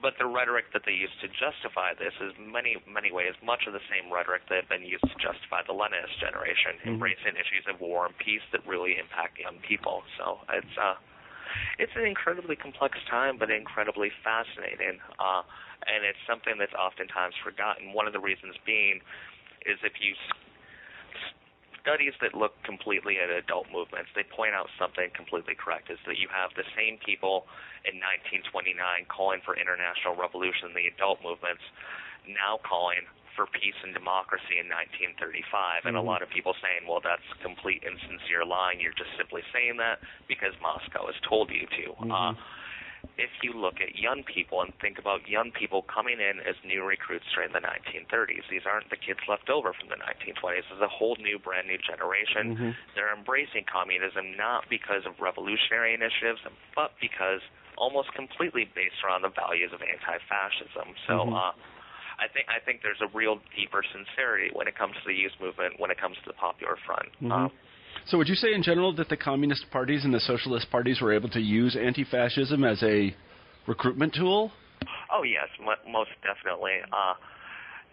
[0.00, 3.72] but the rhetoric that they use to justify this is many, many ways much of
[3.72, 7.80] the same rhetoric that had been used to justify the Leninist generation, embracing issues of
[7.80, 10.04] war and peace that really impact young people.
[10.20, 11.00] So it's uh,
[11.78, 15.00] it's an incredibly complex time, but incredibly fascinating.
[15.16, 15.40] Uh,
[15.88, 17.92] and it's something that's oftentimes forgotten.
[17.92, 19.00] One of the reasons being
[19.64, 21.32] is if you s-
[21.80, 26.18] studies that look completely at adult movements, they point out something completely correct: is that
[26.18, 27.46] you have the same people
[27.84, 28.76] in 1929
[29.08, 31.62] calling for international revolution in the adult movements,
[32.28, 33.04] now calling
[33.36, 37.82] for peace and democracy in 1935, and a lot of people saying, "Well, that's complete
[37.82, 38.80] insincere lying.
[38.80, 39.98] You're just simply saying that
[40.28, 42.34] because Moscow has told you to." Uh,
[43.18, 46.84] if you look at young people and think about young people coming in as new
[46.84, 50.66] recruits during the 1930s, these aren't the kids left over from the 1920s.
[50.68, 52.56] This is a whole new, brand new generation.
[52.94, 56.40] They're embracing communism not because of revolutionary initiatives,
[56.74, 57.40] but because
[57.76, 60.94] almost completely based around the values of anti-fascism.
[61.06, 61.30] So.
[61.34, 61.52] Uh,
[62.14, 65.34] I think I think there's a real deeper sincerity when it comes to the youth
[65.42, 67.10] movement, when it comes to the Popular Front.
[67.26, 67.48] Uh,
[68.06, 71.12] So, would you say in general that the communist parties and the socialist parties were
[71.12, 73.14] able to use anti-fascism as a
[73.66, 74.52] recruitment tool?
[75.10, 76.74] Oh yes, mo most definitely.
[76.92, 77.14] Uh,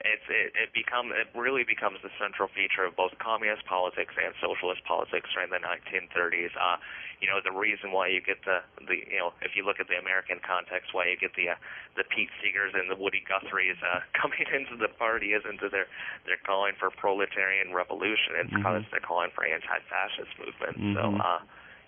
[0.04, 4.34] it's it, it become it really becomes the central feature of both communist politics and
[4.42, 6.54] socialist politics during the 1930s.
[6.58, 6.78] Uh,
[7.22, 9.88] you know the reason why you get the the you know if you look at
[9.88, 11.60] the American context, why you get the uh,
[11.98, 15.90] the Pete Seegers and the Woody Guthries uh, coming into the party isn't that they're
[16.26, 18.38] they're calling for proletarian revolution.
[18.42, 20.82] It's because they're calling for anti-fascist movements.
[20.98, 21.18] So.
[21.22, 21.42] Uh,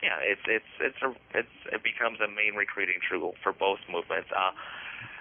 [0.03, 4.27] yeah, it's it's it's a it's it becomes a main recruiting tool for both movements.
[4.35, 4.51] Uh,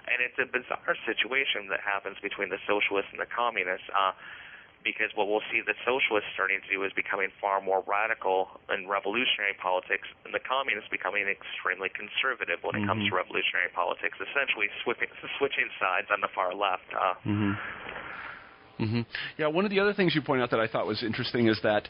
[0.07, 3.87] and it's a bizarre situation that happens between the socialists and the communists.
[3.91, 4.11] Uh,
[4.83, 8.83] because what we'll see the socialists starting to do is becoming far more radical in
[8.83, 14.67] revolutionary politics, and the communists becoming extremely conservative when it comes to revolutionary politics, essentially
[14.83, 15.07] switching,
[15.39, 16.91] switching sides on the far left.
[16.91, 17.15] Uh,
[18.77, 19.01] hmm
[19.39, 21.59] Yeah, one of the other things you point out that I thought was interesting is
[21.63, 21.87] that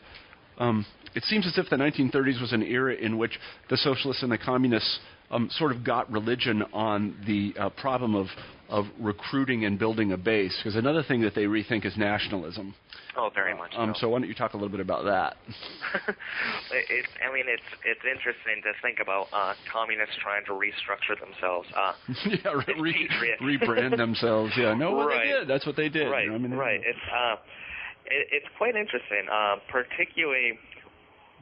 [0.59, 4.31] um, it seems as if the 1930s was an era in which the socialists and
[4.31, 4.99] the communists
[5.33, 8.27] um, sort of got religion on the uh, problem of,
[8.69, 10.55] of recruiting and building a base.
[10.59, 12.73] Because another thing that they rethink is nationalism.
[13.17, 15.35] oh, very much Um, so why don't you talk a little bit about that?
[16.71, 21.67] It- I mean it's it's interesting to think about uh, communists trying to restructure themselves.
[21.75, 21.93] Uh,
[22.29, 23.09] yeah, re-
[23.41, 24.53] re- rebrand themselves.
[24.57, 25.23] Yeah, no, Right.
[25.23, 25.47] they did.
[25.47, 26.09] That's what they did.
[26.09, 26.79] right, you know, I mean, right.
[26.83, 27.35] It's uh,
[28.05, 30.57] it, it's quite interesting, uh, particularly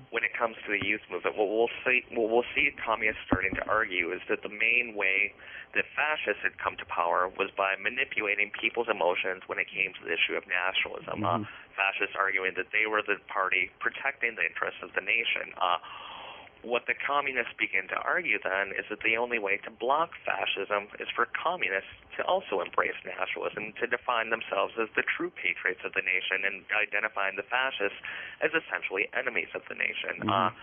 [0.10, 1.38] when it comes to the youth movement.
[1.38, 5.34] What we'll see, what we'll see communists starting to argue is that the main way
[5.78, 10.02] that fascists had come to power was by manipulating people's emotions when it came to
[10.04, 11.24] the issue of nationalism.
[11.24, 11.46] Uh,
[11.78, 15.56] fascists arguing that they were the party protecting the interests of the nation.
[15.56, 15.80] Uh,
[16.62, 20.88] what the communists begin to argue then is that the only way to block fascism
[21.02, 25.94] is for communists to also embrace nationalism, to define themselves as the true patriots of
[25.98, 27.98] the nation, and identifying the fascists
[28.46, 30.22] as essentially enemies of the nation.
[30.30, 30.54] Uh,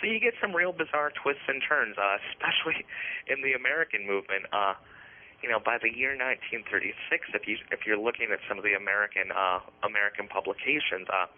[0.00, 2.82] so you get some real bizarre twists and turns, uh, especially
[3.30, 4.50] in the American movement.
[4.50, 4.74] Uh,
[5.44, 8.72] you know, by the year 1936, if you if you're looking at some of the
[8.72, 11.28] American uh, American publications, uh,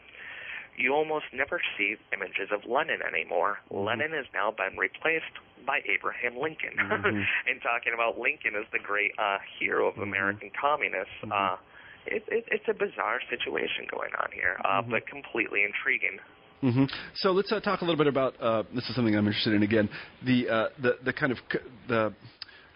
[0.76, 3.58] you almost never see images of Lenin anymore.
[3.70, 5.32] Lenin has now been replaced
[5.66, 7.06] by Abraham Lincoln, mm-hmm.
[7.48, 10.04] and talking about Lincoln as the great uh, hero of mm-hmm.
[10.04, 11.12] American communists.
[11.22, 11.32] Mm-hmm.
[11.32, 11.56] Uh,
[12.06, 14.92] it, it, it's a bizarre situation going on here, uh, mm-hmm.
[14.92, 16.18] but completely intriguing.
[16.62, 16.84] Mm-hmm.
[17.16, 19.62] So let's uh, talk a little bit about uh, this is something I'm interested in
[19.62, 19.90] again
[20.24, 21.58] the uh, the the kind of c-
[21.88, 22.14] the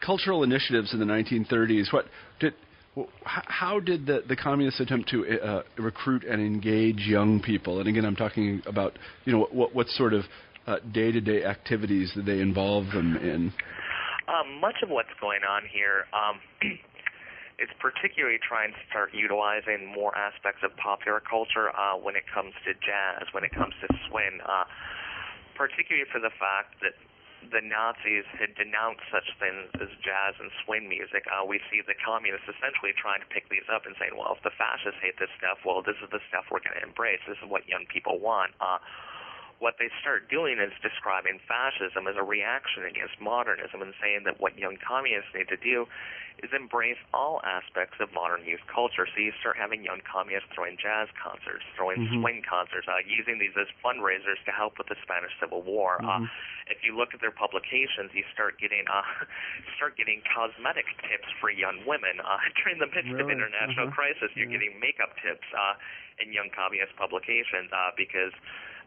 [0.04, 1.92] cultural initiatives in the 1930s.
[1.92, 2.06] What
[2.40, 2.54] did
[3.24, 7.78] how did the, the communists attempt to uh, recruit and engage young people?
[7.78, 10.24] And again, I'm talking about you know what what sort of
[10.92, 13.52] day to day activities did they involve them in?
[14.28, 16.06] Um, much of what's going on here.
[16.12, 16.40] Um,
[17.60, 22.56] is particularly trying to start utilizing more aspects of popular culture uh, when it comes
[22.64, 24.64] to jazz, when it comes to swing, uh,
[25.60, 26.96] particularly for the fact that
[27.48, 31.24] the Nazis had denounced such things as jazz and swing music.
[31.24, 34.42] Uh, we see the communists essentially trying to pick these up and saying, well, if
[34.44, 37.24] the fascists hate this stuff, well, this is the stuff we're going to embrace.
[37.24, 38.52] This is what young people want.
[38.60, 38.76] Uh,
[39.60, 44.40] what they start doing is describing fascism as a reaction against modernism and saying that
[44.40, 45.84] what young communists need to do
[46.40, 49.04] is embrace all aspects of modern youth culture.
[49.04, 52.24] So you start having young communists throwing jazz concerts, throwing mm-hmm.
[52.24, 56.00] swing concerts, uh, using these as fundraisers to help with the Spanish Civil War.
[56.00, 56.32] Uh, mm-hmm.
[56.32, 59.04] Uh, if you look at their publications, you start getting uh,
[59.76, 63.20] start getting cosmetic tips for young women uh, during the midst really?
[63.20, 64.00] of international uh-huh.
[64.00, 64.32] crisis.
[64.32, 64.56] You're yeah.
[64.56, 65.76] getting makeup tips uh,
[66.24, 68.32] in young communist publications uh, because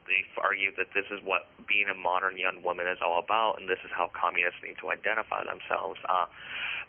[0.06, 3.70] they argue that this is what being a modern young woman is all about, and
[3.70, 6.00] this is how communists need to identify themselves.
[6.08, 6.28] Uh,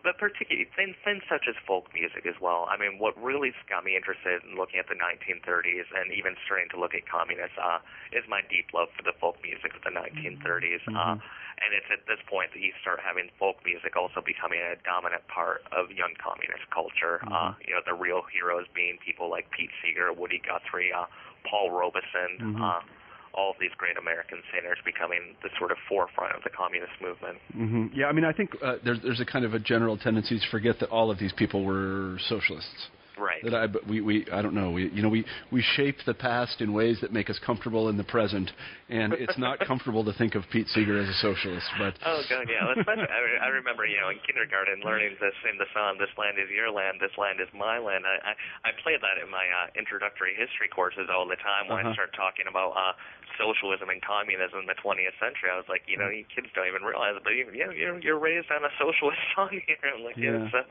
[0.05, 2.69] but particularly things, things such as folk music as well.
[2.69, 6.69] I mean, what really got me interested in looking at the 1930s and even starting
[6.77, 7.81] to look at communists uh,
[8.13, 10.85] is my deep love for the folk music of the 1930s.
[10.85, 10.93] Mm-hmm.
[10.93, 11.17] Uh,
[11.65, 15.25] and it's at this point that you start having folk music also becoming a dominant
[15.33, 17.25] part of young communist culture.
[17.25, 17.33] Mm-hmm.
[17.33, 21.09] Uh, you know, the real heroes being people like Pete Seeger, Woody Guthrie, uh,
[21.49, 22.61] Paul Robeson.
[22.61, 22.61] Mm-hmm.
[22.61, 22.85] Uh,
[23.35, 27.39] all of these great American singers becoming the sort of forefront of the communist movement.
[27.57, 27.99] Mm-hmm.
[27.99, 30.47] Yeah, I mean, I think uh, there's there's a kind of a general tendency to
[30.51, 32.89] forget that all of these people were socialists.
[33.19, 33.43] Right.
[33.45, 34.71] That I, but we, we, I don't know.
[34.71, 37.97] We, you know, we, we shape the past in ways that make us comfortable in
[37.97, 38.51] the present,
[38.89, 41.67] and it's not comfortable to think of Pete Seeger as a socialist.
[41.79, 42.75] But oh god, yeah.
[42.75, 46.43] Especially, I, I remember, you know, in kindergarten learning this in the song "This land
[46.43, 49.47] is your land, this land is my land." I, I, I play that in my
[49.47, 51.95] uh, introductory history courses all the time when uh-huh.
[51.95, 52.99] I start talking about uh,
[53.39, 55.51] socialism and communism in the 20th century.
[55.51, 57.75] I was like, you know, you kids don't even realize it, but you, you know,
[57.75, 59.79] you're, you're raised on a socialist song here.
[59.87, 60.35] I'm like, yeah.
[60.35, 60.67] yeah it's, uh,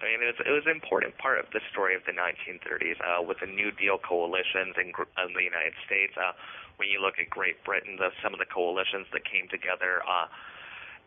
[0.00, 2.96] I mean, it was, it was an important part of the story of the 1930s
[3.04, 6.16] uh, with the New Deal coalitions in, in the United States.
[6.16, 6.32] Uh,
[6.80, 10.32] when you look at Great Britain, the, some of the coalitions that came together uh,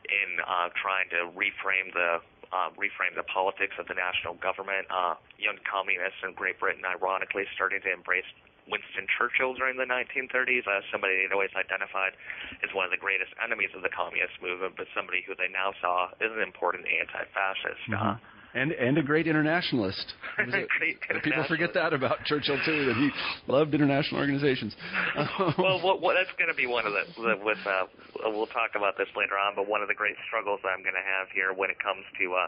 [0.05, 2.21] in uh, trying to reframe the
[2.53, 7.49] uh, reframe the politics of the national government, uh, young communists in Great Britain, ironically,
[7.57, 8.29] starting to embrace
[8.69, 12.13] Winston Churchill during the 1930s, uh, somebody they'd always identified
[12.61, 15.73] as one of the greatest enemies of the communist movement, but somebody who they now
[15.81, 17.83] saw as an important anti-fascist.
[17.89, 17.97] Mm-hmm.
[17.97, 18.15] Uh,
[18.53, 20.13] and and a great internationalist.
[20.35, 21.23] great internationalist.
[21.23, 23.09] People forget that about Churchill too, that he
[23.47, 24.75] loved international organizations.
[25.57, 27.61] well, what, what, that's going to be one of the, the with.
[27.65, 27.85] Uh,
[28.29, 31.07] we'll talk about this later on, but one of the great struggles I'm going to
[31.19, 32.47] have here when it comes to uh,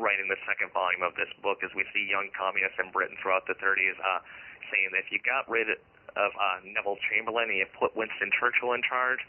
[0.00, 3.44] writing the second volume of this book is we see young communists in Britain throughout
[3.44, 4.24] the 30s uh,
[4.72, 8.72] saying that if you got rid of uh, Neville Chamberlain and you put Winston Churchill
[8.72, 9.20] in charge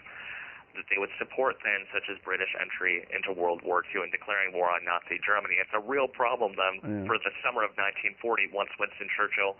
[0.76, 4.54] that they would support then, such as British entry into World War II and declaring
[4.54, 5.58] war on Nazi Germany.
[5.62, 7.06] It's a real problem then yeah.
[7.06, 9.58] for the summer of 1940 once Winston Churchill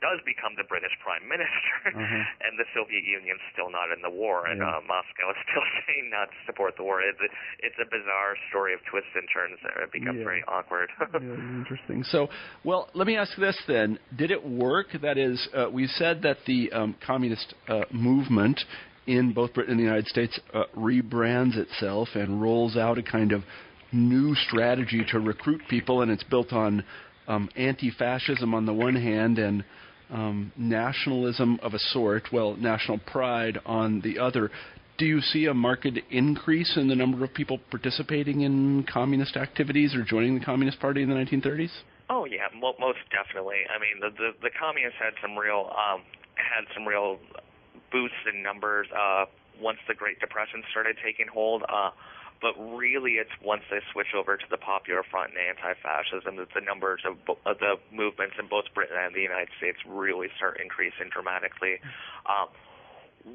[0.00, 2.44] does become the British Prime Minister, uh-huh.
[2.44, 4.80] and the Soviet Union's still not in the war, and yeah.
[4.80, 7.04] uh, Moscow is still saying not to support the war.
[7.04, 9.84] It's a, it's a bizarre story of twists and turns there.
[9.84, 10.24] It becomes yeah.
[10.24, 10.88] very awkward.
[11.00, 12.02] yeah, interesting.
[12.08, 12.28] So,
[12.64, 14.88] well, let me ask this then: Did it work?
[15.00, 18.58] That is, uh, we said that the um, communist uh, movement
[19.10, 23.32] in both Britain and the United States uh, rebrands itself and rolls out a kind
[23.32, 23.42] of
[23.90, 26.84] new strategy to recruit people, and it's built on
[27.26, 29.64] um, anti-fascism on the one hand and
[30.10, 34.48] um, nationalism of a sort, well, national pride on the other.
[34.96, 39.92] Do you see a marked increase in the number of people participating in communist activities
[39.92, 41.70] or joining the Communist Party in the 1930s?
[42.08, 43.62] Oh yeah, most definitely.
[43.74, 46.02] I mean, the the, the communists had some real um,
[46.34, 47.18] had some real
[47.90, 49.26] boosts in numbers uh,
[49.60, 51.62] once the Great Depression started taking hold.
[51.68, 51.90] Uh,
[52.40, 56.64] but really, it's once they switch over to the Popular Front and anti-fascism that the
[56.64, 60.58] numbers of, bo- of the movements in both Britain and the United States really start
[60.60, 61.76] increasing dramatically.
[62.24, 62.48] Um,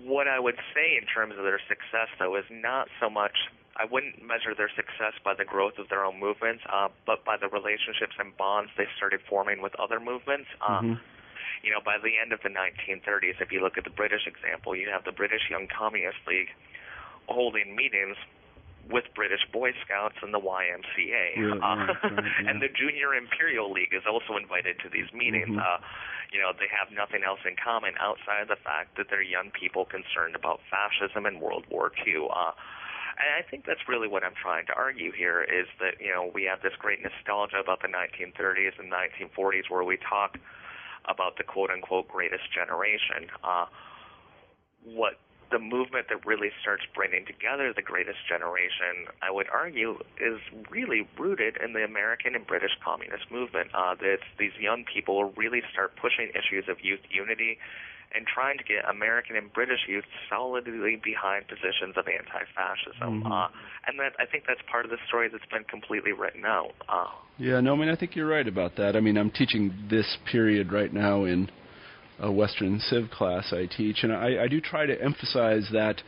[0.10, 3.38] what I would say in terms of their success, though, is not so much.
[3.78, 7.38] I wouldn't measure their success by the growth of their own movements, uh, but by
[7.38, 10.50] the relationships and bonds they started forming with other movements.
[10.58, 11.15] Uh, mm-hmm
[11.64, 14.76] you know, by the end of the 1930s, if you look at the British example,
[14.76, 16.50] you have the British Young Communist League
[17.28, 18.18] holding meetings
[18.92, 21.38] with British Boy Scouts and the YMCA.
[21.42, 21.60] Really?
[21.60, 22.50] Uh, Right, right, yeah.
[22.50, 25.50] and the Junior Imperial League is also invited to these meetings.
[25.50, 25.58] Mhm.
[25.58, 25.80] Uh,
[26.32, 29.50] you know, they have nothing else in common outside of the fact that they're young
[29.52, 32.28] people concerned about fascism and World War II.
[32.30, 32.52] Uh,
[33.18, 36.30] and I think that's really what I'm trying to argue here is that, you know,
[36.34, 40.38] we have this great nostalgia about the 1930s and 1940s where we talk
[41.08, 43.30] about the quote unquote greatest generation.
[43.44, 43.66] Uh,
[44.84, 45.14] what
[45.52, 50.40] the movement that really starts bringing together the greatest generation, I would argue, is
[50.70, 53.70] really rooted in the American and British communist movement.
[53.74, 57.60] Uh, that these young people really start pushing issues of youth unity
[58.16, 63.24] and trying to get American and British youth solidly behind positions of anti-fascism.
[63.24, 63.32] Mhm.
[63.32, 63.50] Uh,
[63.88, 66.74] and that I think that's part of the story that's been completely written out.
[66.88, 67.08] Uh,
[67.38, 68.96] Yeah, no, I mean, I think you're right about that.
[68.96, 71.50] I mean, I'm teaching this period right now in
[72.20, 76.02] a Western Civ class I teach, and I, I do try to emphasize that.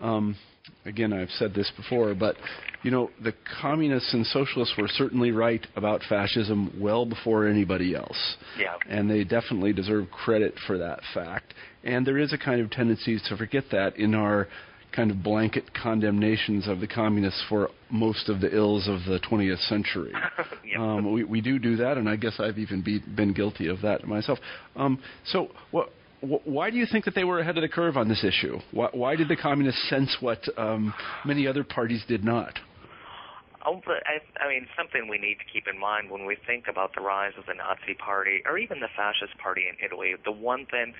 [0.00, 0.36] Um,
[0.84, 2.36] again, I've said this before, but
[2.82, 8.36] you know, the communists and socialists were certainly right about fascism well before anybody else.
[8.58, 8.74] yeah.
[8.88, 11.54] and they definitely deserve credit for that fact.
[11.82, 14.48] And there is a kind of tendency to forget that in our
[14.94, 19.66] kind of blanket condemnations of the communists for most of the ills of the 20th
[19.68, 20.12] century.
[20.66, 20.80] Yeah.
[20.82, 23.82] um, we, we do do that, and I guess I've even be, been guilty of
[23.82, 24.38] that myself.
[24.76, 26.03] Um, so, what, wh-
[26.44, 28.58] why do you think that they were ahead of the curve on this issue?
[28.70, 30.94] Why, why did the communists sense what um,
[31.24, 32.58] many other parties did not?
[33.66, 36.64] Oh, but I, I mean, something we need to keep in mind when we think
[36.68, 40.14] about the rise of the Nazi Party or even the Fascist Party in Italy.
[40.24, 40.92] The one thing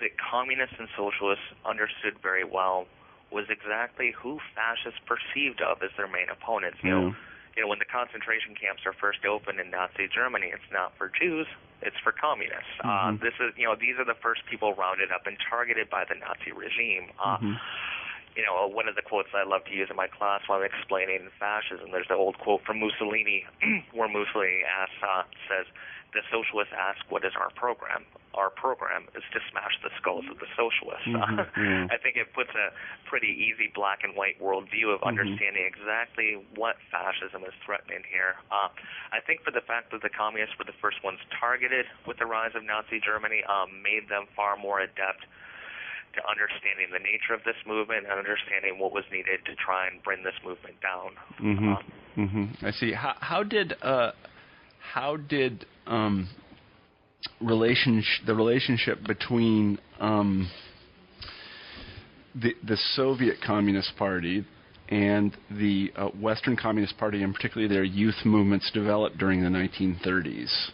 [0.00, 2.86] that communists and socialists understood very well
[3.32, 6.78] was exactly who fascists perceived of as their main opponents.
[6.82, 7.14] You know,
[7.60, 11.12] you know, when the concentration camps are first opened in Nazi Germany, it's not for
[11.12, 11.46] Jews,
[11.84, 12.72] it's for communists.
[12.80, 13.20] Uh, Mhm.
[13.20, 16.14] this is, you know, these are the first people rounded up and targeted by the
[16.14, 17.12] Nazi regime.
[17.18, 17.60] Uh, Mhm.
[18.36, 20.64] You know, one of the quotes I love to use in my class while I'm
[20.66, 23.44] explaining fascism, there's the old quote from Mussolini
[23.92, 25.66] where Mussolini asks, uh, says,
[26.12, 28.02] the socialists ask, what is our program?
[28.34, 31.06] Our program is to smash the skulls of the socialists.
[31.06, 31.86] Mhm, yeah.
[31.94, 32.74] I think it puts a
[33.06, 35.14] pretty easy black and white worldview of Mhm.
[35.14, 38.34] understanding exactly what fascism is threatening here.
[38.50, 38.68] Uh,
[39.12, 42.26] I think for the fact that the communists were the first ones targeted with the
[42.26, 45.26] rise of Nazi Germany um, made them far more adept
[46.14, 50.02] to understanding the nature of this movement and understanding what was needed to try and
[50.02, 51.10] bring this movement down.
[51.38, 51.84] hmm Um,
[52.14, 52.92] hmm I see.
[52.92, 54.12] How, how did uh,
[54.92, 56.28] how did um,
[57.40, 60.50] relationship the relationship between um,
[62.34, 64.44] the the Soviet Communist Party
[64.88, 70.70] and the uh, Western Communist Party, and particularly their youth movements, develop during the 1930s?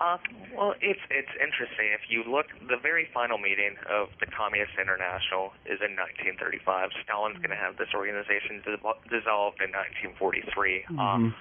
[0.00, 0.16] Uh,
[0.56, 1.92] well, it's it's interesting.
[1.92, 6.88] If you look, the very final meeting of the Communist International is in 1935.
[7.04, 8.80] Stalin's going to have this organization dis-
[9.12, 10.88] dissolved in 1943.
[10.88, 11.34] Uh, Mhm.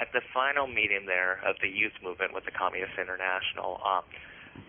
[0.00, 4.00] at the final meeting there of the youth movement with the Communist International, uh,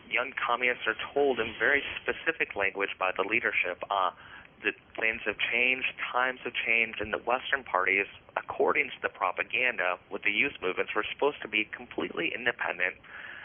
[0.09, 4.11] young communists are told in very specific language by the leadership uh,
[4.64, 8.05] that things have changed, times have changed, and the Western parties,
[8.36, 12.95] according to the propaganda with the youth movements, were supposed to be completely independent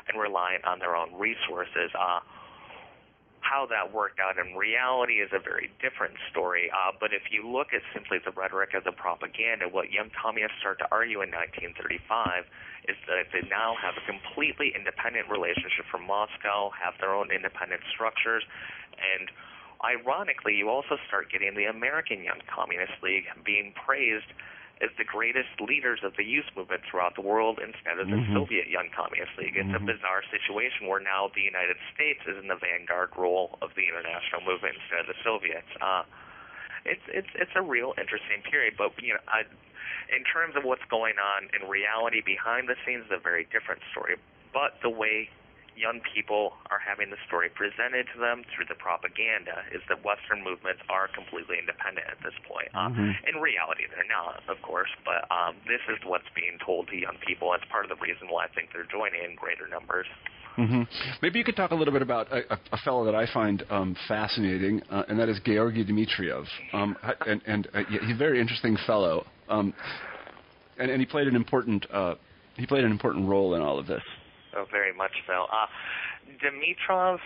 [0.09, 1.91] and reliant on their own resources.
[1.95, 2.21] Uh,
[3.45, 6.73] how that worked out in reality is a very different story.
[6.73, 10.57] Uh, but if you look at simply the rhetoric of the propaganda, what young communists
[10.65, 12.49] start to argue in 1935
[12.89, 17.85] is that they now have a completely independent relationship from Moscow, have their own independent
[17.93, 18.43] structures,
[18.97, 19.29] and
[19.85, 24.32] ironically, you also start getting the American Young Communist League being praised
[24.82, 28.32] as the greatest leaders of the youth movement throughout the world instead of the Mhm.
[28.35, 29.57] Soviet Young Communist League.
[29.57, 29.76] It's Mhm.
[29.76, 33.87] a bizarre situation where now the United States is in the vanguard role of the
[33.87, 35.68] international movement instead of the Soviets.
[35.80, 36.03] Uh,
[36.85, 39.45] it's it's it's a real interesting period, but you know, I,
[40.11, 43.82] in terms of what's going on in reality behind the scenes, is a very different
[43.93, 44.16] story.
[44.53, 45.30] But the way
[45.77, 50.43] young people are having the story presented to them through the propaganda is that Western
[50.43, 52.70] movements are completely independent at this point.
[52.75, 53.14] Uh, Mhm.
[53.27, 57.18] in reality, they're not, of course, but um, this is what's being told to young
[57.18, 57.53] people.
[57.55, 60.07] It's part of the reason why I think they're joining in greater numbers.
[60.57, 60.83] hmm
[61.20, 63.97] Maybe you could talk a little bit about a, a, fellow that I find um,
[64.07, 66.47] fascinating, uh, and that is Georgy Dimitrov.
[66.72, 66.97] Um,
[67.27, 69.75] and and uh, he's a very interesting fellow, um,
[70.79, 72.14] and, and he played an important uh,
[72.57, 74.03] he played an important role in all of this.
[74.57, 75.46] Oh, very much so.
[75.50, 75.66] Uh,
[76.38, 77.18] Dimitrov,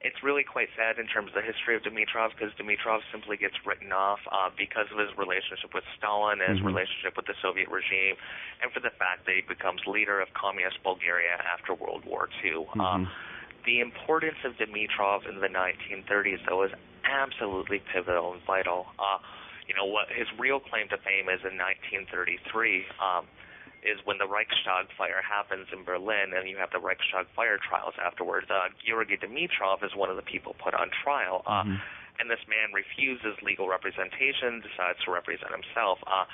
[0.00, 3.54] it's really quite sad in terms of the history of Dimitrov because Dimitrov simply gets
[3.66, 6.70] written off uh, because of his relationship with Stalin and his Mhm.
[6.70, 8.16] relationship with the Soviet regime,
[8.62, 12.68] and for the fact that he becomes leader of communist Bulgaria after World War II.
[12.78, 13.08] Uh, Mhm.
[13.64, 16.72] the importance of Dimitrov in the 1930s, though, is
[17.04, 18.92] absolutely pivotal and vital.
[18.98, 19.18] Uh,
[19.66, 22.86] you know what his real claim to fame is in 1933.
[23.00, 23.26] Um,
[23.82, 27.94] is when the Reichstag fire happens in Berlin, and you have the Reichstag fire trials
[27.98, 28.46] afterwards.
[28.50, 31.78] Uh, Georgy Dimitrov is one of the people put on trial, uh, mm-hmm.
[32.18, 35.98] and this man refuses legal representation, decides to represent himself.
[36.06, 36.26] Uh,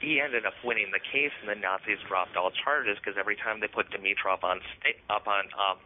[0.00, 3.60] he ended up winning the case, and the Nazis dropped all charges because every time
[3.60, 5.76] they put Dimitrov on sta- up on uh,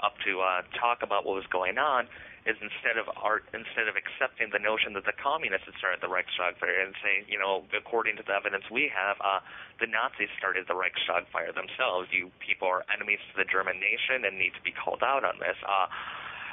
[0.00, 2.08] up to uh, talk about what was going on,
[2.48, 6.08] is instead of art, instead of accepting the notion that the communists had started the
[6.08, 9.44] Reichstag fire and saying, you know, according to the evidence we have, uh,
[9.76, 12.08] the Nazis started the Reichstag fire themselves.
[12.08, 15.36] You people are enemies to the German nation and need to be called out on
[15.36, 15.56] this.
[15.60, 15.92] Uh,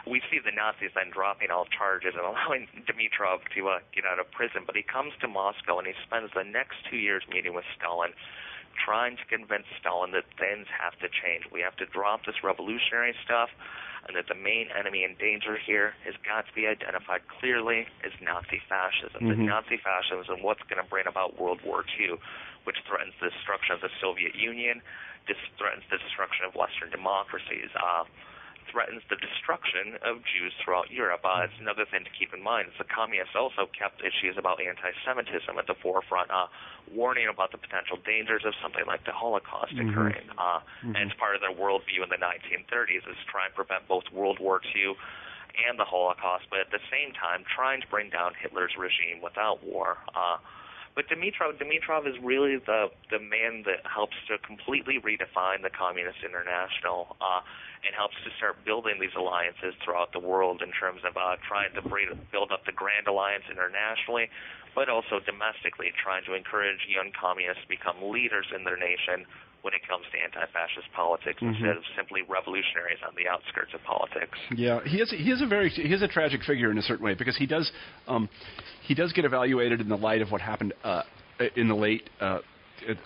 [0.04, 4.20] we see the Nazis then dropping all charges and allowing Dimitrov to uh, get out
[4.20, 4.68] of prison.
[4.68, 8.12] But he comes to Moscow and he spends the next two years meeting with Stalin,
[8.76, 11.48] trying to convince Stalin that things have to change.
[11.48, 13.50] We have to drop this revolutionary stuff
[14.06, 18.12] and that the main enemy and danger here has got to be identified clearly as
[18.22, 19.26] Nazi fascism.
[19.26, 19.42] Mm-hmm.
[19.42, 22.22] The Nazi fascism is what's going to bring about World War II,
[22.64, 24.82] which threatens the destruction of the Soviet Union,
[25.28, 27.68] this threatens the destruction of Western democracies.
[27.76, 28.08] Uh,
[28.72, 31.22] threatens the destruction of Jews throughout Europe.
[31.24, 32.70] Uh, it's another thing to keep in mind.
[32.78, 36.48] The communists also kept issues about anti-Semitism at the forefront, uh,
[36.92, 39.90] warning about the potential dangers of something like the Holocaust mm-hmm.
[39.90, 40.28] occurring.
[40.38, 40.96] Uh, mm-hmm.
[40.96, 44.40] And it's part of their worldview in the 1930s is try and prevent both World
[44.40, 44.96] War II
[45.58, 49.64] and the Holocaust, but at the same time trying to bring down Hitler's regime without
[49.66, 49.98] war.
[50.14, 50.38] Uh,
[50.98, 56.26] but Dimitrov, Dimitrov is really the the man that helps to completely redefine the Communist
[56.26, 57.46] International uh,
[57.86, 61.70] and helps to start building these alliances throughout the world in terms of uh, trying
[61.78, 61.86] to
[62.34, 64.26] build up the Grand Alliance internationally,
[64.74, 69.30] but also domestically, trying to encourage young communists to become leaders in their nation
[69.68, 71.50] when it comes to anti-fascist politics mm-hmm.
[71.50, 74.40] instead of simply revolutionaries on the outskirts of politics.
[74.56, 77.04] Yeah, he is he is a very he is a tragic figure in a certain
[77.04, 77.70] way because he does
[78.08, 78.30] um,
[78.88, 81.04] he does get evaluated in the light of what happened uh,
[81.58, 82.10] in the late.
[82.22, 82.40] Uh,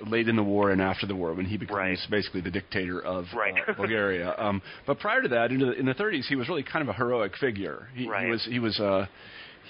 [0.06, 1.98] late in the war and after the war when he becomes right.
[2.12, 3.54] basically the dictator of right.
[3.68, 4.36] uh, Bulgaria.
[4.38, 6.90] Um, but prior to that, in the, in the 30s, he was really kind of
[6.90, 7.88] a heroic figure.
[7.96, 8.26] He, right.
[8.26, 9.06] he was he was uh,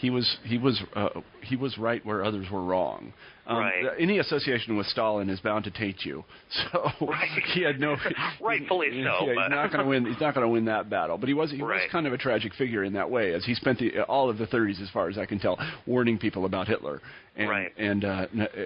[0.01, 1.09] he was he was uh,
[1.43, 3.13] he was right where others were wrong.
[3.51, 3.85] Um, right.
[3.99, 6.23] Any association with Stalin is bound to taint you.
[6.71, 7.27] So right.
[7.53, 7.95] he had no
[8.41, 9.25] rightfully he, so.
[9.25, 10.05] Yeah, he's not going to win.
[10.05, 11.17] He's not going to win that battle.
[11.17, 11.81] But he was he right.
[11.81, 14.37] was kind of a tragic figure in that way, as he spent the, all of
[14.37, 17.01] the 30s, as far as I can tell, warning people about Hitler.
[17.35, 17.71] And, right.
[17.77, 18.25] And uh,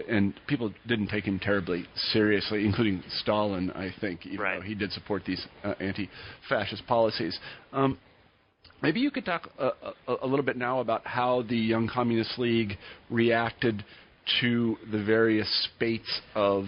[0.09, 4.59] and people didn't take him terribly seriously, including Stalin, I think, even right.
[4.59, 7.37] though he did support these uh, anti-fascist policies.
[7.71, 7.97] Um,
[8.81, 9.71] Maybe you could talk a,
[10.07, 12.77] a, a, little bit now about how the Young Communist League
[13.09, 13.83] reacted
[14.41, 16.65] to the various spates of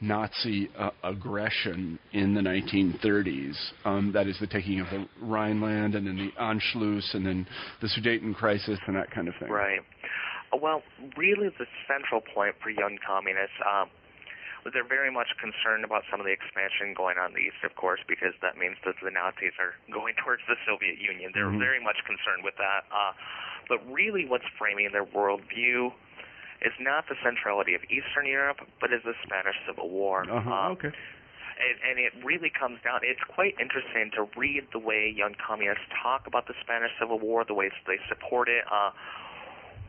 [0.00, 3.54] Nazi uh, aggression in the 1930s.
[3.84, 7.46] Um, that is the taking of the Rhineland and then the Anschluss and then
[7.82, 9.50] the Sudeten crisis and that kind of thing.
[9.50, 9.80] Right.
[10.58, 10.82] Well,
[11.16, 13.90] really, the central point for young communists um,
[14.68, 17.72] they're very much concerned about some of the expansion going on in the east, of
[17.80, 21.32] course, because that means that the Nazis are going towards the Soviet Union.
[21.32, 21.64] They're mm-hmm.
[21.64, 22.84] very much concerned with that.
[22.92, 23.16] Uh,
[23.72, 25.96] but really, what's framing their worldview
[26.62, 30.28] is not the centrality of Eastern Europe, but is the Spanish Civil War.
[30.28, 30.92] Uh-huh, uh, okay.
[31.60, 33.00] And, and it really comes down.
[33.02, 37.44] It's quite interesting to read the way young communists talk about the Spanish Civil War,
[37.44, 38.64] the ways they support it.
[38.70, 38.92] Uh,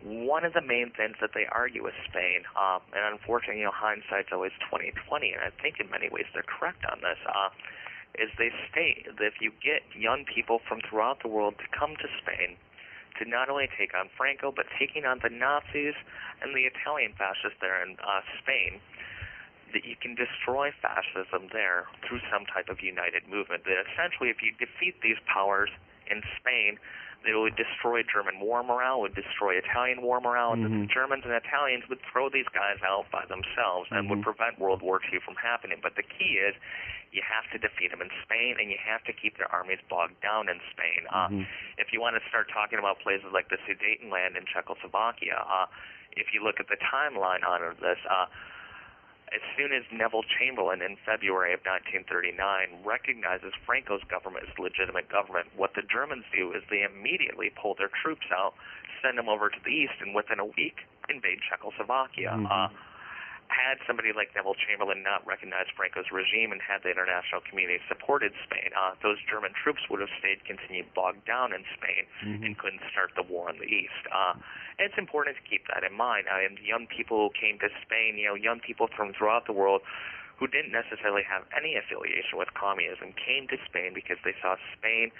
[0.03, 3.75] one of the main things that they argue is Spain, um, and unfortunately, you know,
[3.75, 7.19] hindsight's always 2020, and I think in many ways they're correct on this.
[7.27, 7.53] Uh,
[8.19, 11.95] is they state that if you get young people from throughout the world to come
[11.95, 12.57] to Spain
[13.19, 15.95] to not only take on Franco, but taking on the Nazis
[16.41, 18.79] and the Italian fascists there in uh, Spain,
[19.73, 23.63] that you can destroy fascism there through some type of united movement.
[23.63, 25.69] That essentially, if you defeat these powers
[26.09, 26.77] in Spain,
[27.21, 30.65] it would destroy German war morale, would destroy Italian war morale, mm-hmm.
[30.65, 34.17] and the Germans and Italians would throw these guys out by themselves and mm-hmm.
[34.17, 35.77] would prevent World War II from happening.
[35.81, 36.57] But the key is
[37.13, 40.17] you have to defeat them in Spain, and you have to keep their armies bogged
[40.23, 41.01] down in Spain.
[41.11, 41.43] Uh, mm-hmm.
[41.77, 45.67] If you want to start talking about places like the Sudetenland in Czechoslovakia, uh,
[46.17, 48.25] if you look at the timeline on this, uh,
[49.31, 55.47] as soon as Neville Chamberlain in February of 1939 recognizes Franco's government as legitimate government,
[55.55, 58.53] what the Germans do is they immediately pull their troops out,
[58.99, 62.35] send them over to the east, and within a week invade Czechoslovakia.
[62.35, 62.51] Mm-hmm.
[62.51, 62.67] Uh,
[63.51, 68.31] had somebody like Neville Chamberlain not recognized Franco's regime and had the international community supported
[68.47, 72.43] Spain, uh, those German troops would have stayed continued bogged down in Spain mm-hmm.
[72.47, 74.07] and couldn't start the war in the east.
[74.07, 74.39] Uh,
[74.79, 76.31] and it's important to keep that in mind.
[76.31, 79.83] And young people who came to Spain, you know, young people from throughout the world
[80.39, 85.11] who didn't necessarily have any affiliation with communism came to Spain because they saw Spain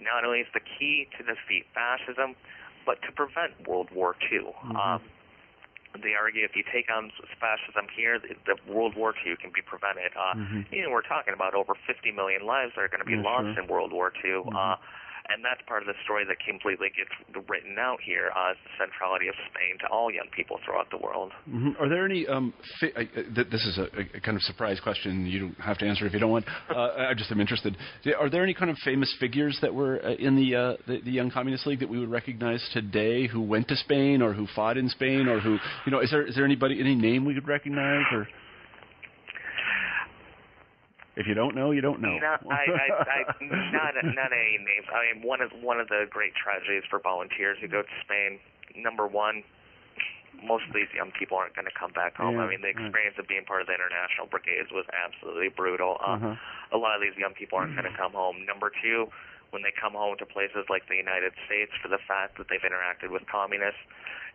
[0.00, 2.32] not only as the key to defeat fascism,
[2.86, 4.48] but to prevent World War II.
[4.48, 4.76] Mm-hmm.
[4.76, 5.02] Um,
[5.98, 7.10] they argue if you take on
[7.40, 10.12] fascism here, the, the World War II can be prevented.
[10.14, 10.70] Uh, Mhm.
[10.70, 13.22] You know, we're talking about over 50 million lives that are going to be Yeah,
[13.26, 13.62] lost sure.
[13.64, 14.46] in World War II.
[14.46, 14.54] Mhm.
[14.54, 14.76] Uh,
[15.32, 17.10] and that's part of the story that completely gets
[17.48, 21.32] written out here uh, the centrality of Spain to all young people throughout the world.
[21.44, 22.26] hmm Are there any?
[22.26, 23.04] Um, fi- uh,
[23.34, 25.26] th- this is a, a kind of surprise question.
[25.26, 26.44] You don't have to answer if you don't want.
[26.70, 27.76] Uh, I just am interested.
[28.18, 31.10] Are there any kind of famous figures that were uh, in the, uh, the the
[31.10, 34.76] Young Communist League that we would recognize today, who went to Spain or who fought
[34.76, 36.00] in Spain, or who you know?
[36.00, 38.28] Is there is there anybody any name we could recognize or?
[41.20, 42.16] If you don't know, you don't know.
[42.16, 44.88] Not, I, I, I, not, not any names.
[44.88, 48.40] I mean, one of one of the great tragedies for volunteers who go to Spain.
[48.72, 49.44] Number one,
[50.40, 52.36] most of these young people aren't going to come back home.
[52.40, 55.98] Yeah, I mean, the experience of being part of the international brigades was absolutely brutal.
[56.00, 56.34] Uh, Uh-huh.
[56.72, 58.46] A lot of these young people aren't going to come home.
[58.46, 59.10] Number two,
[59.50, 62.62] when they come home to places like the United States for the fact that they've
[62.62, 63.80] interacted with communists,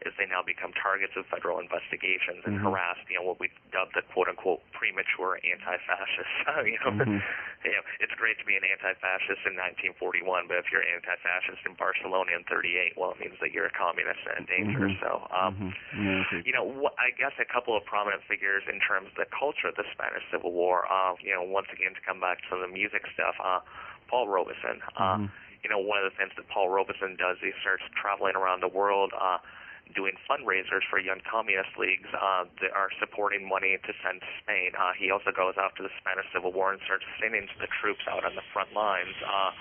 [0.03, 2.63] is they now become targets of federal investigations and Mhm.
[2.67, 3.07] harassed.
[3.07, 6.35] You know what we dubbed the quote unquote premature anti-fascists.
[6.67, 7.23] you know, Mhm.
[7.65, 11.73] you know, it's great to be an anti-fascist in 1941, but if you're anti-fascist in
[11.75, 14.91] Barcelona in 38, well, it means that you're a communist and dangerous.
[14.93, 14.99] Mhm.
[14.99, 15.73] So, um, Mhm.
[15.95, 19.25] Yeah, you know, wh- I guess a couple of prominent figures in terms of the
[19.27, 20.85] culture of the Spanish Civil War.
[20.91, 23.35] Uh, you know, once again to come back to the music stuff.
[23.39, 23.61] Uh,
[24.07, 24.81] Paul Robeson.
[24.95, 25.31] Uh, Mhm.
[25.63, 28.67] You know, one of the things that Paul Robeson does, he starts traveling around the
[28.67, 29.13] world.
[29.17, 29.39] Uh,
[29.93, 34.73] doing fundraisers for young communist leagues uh, that are supporting money to send to Spain.
[34.73, 38.01] Uh, he also goes after the Spanish Civil War and starts sending to the troops
[38.09, 39.13] out on the front lines.
[39.21, 39.51] Uh,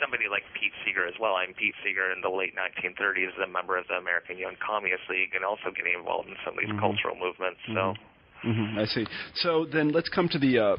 [0.00, 1.36] somebody like Pete Seeger as well.
[1.40, 5.08] I'm Pete Seeger in the late 1930s, is a member of the American Young Communist
[5.08, 6.80] League, and also getting involved in some of these Mhm.
[6.80, 7.60] cultural movements.
[7.72, 7.94] So,
[8.42, 9.06] hmm I see.
[9.34, 10.76] So then let's come to the uh,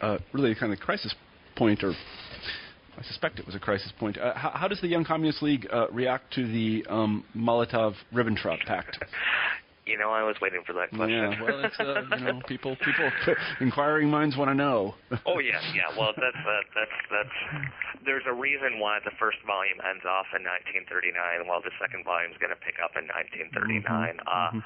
[0.00, 1.14] uh, really kind of crisis
[1.58, 4.16] point, or I suspect it was a crisis point.
[4.16, 8.98] Uh, how, how does the Young Communist League uh, react to the um, Molotov-Ribbentrop Pact?
[9.88, 11.16] you know, I was waiting for that question.
[11.16, 13.08] Yeah, well, it's uh, you know people people
[13.60, 14.94] inquiring minds want to know.
[15.24, 15.88] Oh yeah, yeah.
[15.96, 17.36] Well, that's uh, that's that's.
[18.04, 22.30] There's a reason why the first volume ends off in 1939, while the second volume
[22.30, 24.20] is going to pick up in 1939.
[24.28, 24.62] Uh, mhm.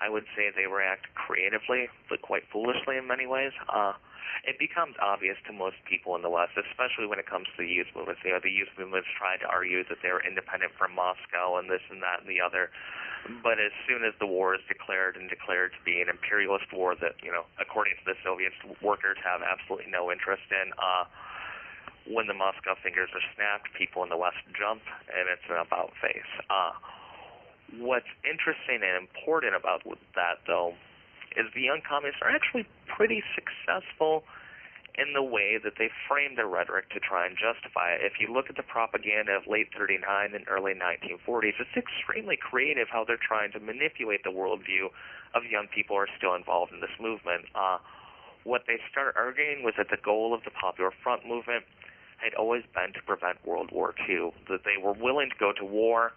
[0.00, 3.52] I would say they react creatively, but quite foolishly in many ways.
[3.68, 3.92] Uh,
[4.44, 7.68] it becomes obvious to most people in the West, especially when it comes to the
[7.68, 8.22] youth movements.
[8.24, 11.68] You know, the youth movements tried to argue that they were independent from Moscow and
[11.68, 12.70] this and that and the other.
[13.42, 16.94] But as soon as the war is declared and declared to be an imperialist war
[17.02, 21.04] that, you know, according to the Soviets, workers have absolutely no interest in, uh,
[22.08, 24.80] when the Moscow fingers are snapped, people in the West jump,
[25.12, 26.30] and it's an about face.
[26.48, 26.72] Uh,
[27.76, 30.74] what's interesting and important about that, though,
[31.36, 34.24] is the young communists are actually pretty successful
[34.98, 38.02] in the way that they frame their rhetoric to try and justify it.
[38.02, 40.02] If you look at the propaganda of late 39
[40.34, 44.90] and early 1940s, it's extremely creative how they're trying to manipulate the worldview
[45.38, 47.46] of young people who are still involved in this movement.
[47.54, 47.78] Uh,
[48.42, 51.62] what they start arguing was that the goal of the Popular Front movement
[52.18, 55.64] had always been to prevent World War II, that they were willing to go to
[55.64, 56.10] war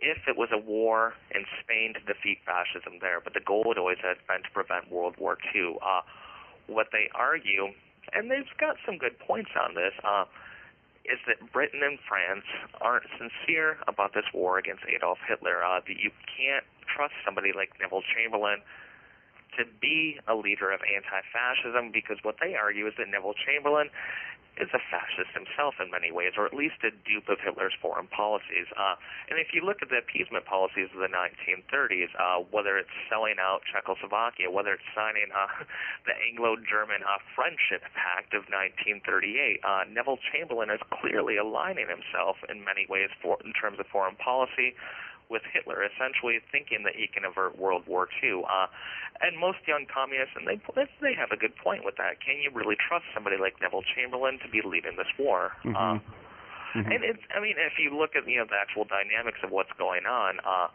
[0.00, 3.78] if it was a war in Spain to defeat fascism there, but the goal had
[3.78, 5.76] always had been to prevent World War II.
[5.80, 6.02] Uh,
[6.66, 7.72] what they argue,
[8.12, 10.24] and they've got some good points on this, uh,
[11.04, 12.44] is that Britain and France
[12.80, 15.64] aren't sincere about this war against Adolf Hitler.
[15.64, 18.60] Uh, that you can't trust somebody like Neville Chamberlain
[19.58, 23.90] to be a leader of anti-fascism because what they argue is that Neville Chamberlain
[24.60, 28.06] is a fascist himself in many ways, or at least a dupe of Hitler's foreign
[28.08, 28.68] policies.
[28.76, 28.94] Uh,
[29.32, 33.40] and if you look at the appeasement policies of the 1930s, uh, whether it's selling
[33.40, 35.64] out Czechoslovakia, whether it's signing uh,
[36.08, 42.62] the Anglo-German uh, Friendship Pact of 1938, uh, Neville Chamberlain is clearly aligning himself in
[42.62, 44.76] many ways for, in terms of foreign policy
[45.30, 48.42] with Hitler, essentially thinking that he can avert World War II.
[48.44, 48.66] Uh,
[49.22, 50.58] and most young communists, and they
[51.00, 52.18] they have a good point with that.
[52.20, 55.52] Can you really trust somebody like Neville Chamberlain to be leading this war?
[55.64, 55.76] Mhm.
[55.76, 55.98] Uh,
[56.74, 56.86] Mhm.
[56.94, 59.72] and it's, I mean, if you look at you know the actual dynamics of what's
[59.72, 60.68] going on, uh,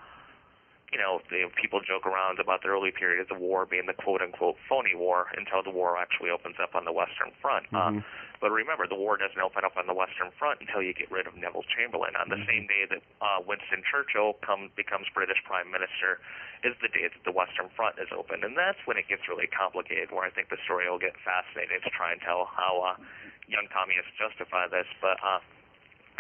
[0.95, 3.91] you know, the, people joke around about the early period of the war being the
[3.99, 7.67] quote unquote phony war until the war actually opens up on the Western Front.
[7.67, 7.99] Mhm.
[7.99, 8.01] Uh,
[8.39, 11.27] but remember, the war doesn't open up on the Western Front until you get rid
[11.27, 12.15] of Neville Chamberlain.
[12.15, 12.47] On the Mhm.
[12.47, 16.21] same day that uh, Winston Churchill comes becomes British Prime Minister,
[16.63, 19.47] is the day that the Western Front is opened, and that's when it gets really
[19.47, 20.11] complicated.
[20.11, 22.95] Where I think the story will get fascinating to try and tell how uh,
[23.47, 24.87] young communists justify this.
[25.01, 25.39] But uh,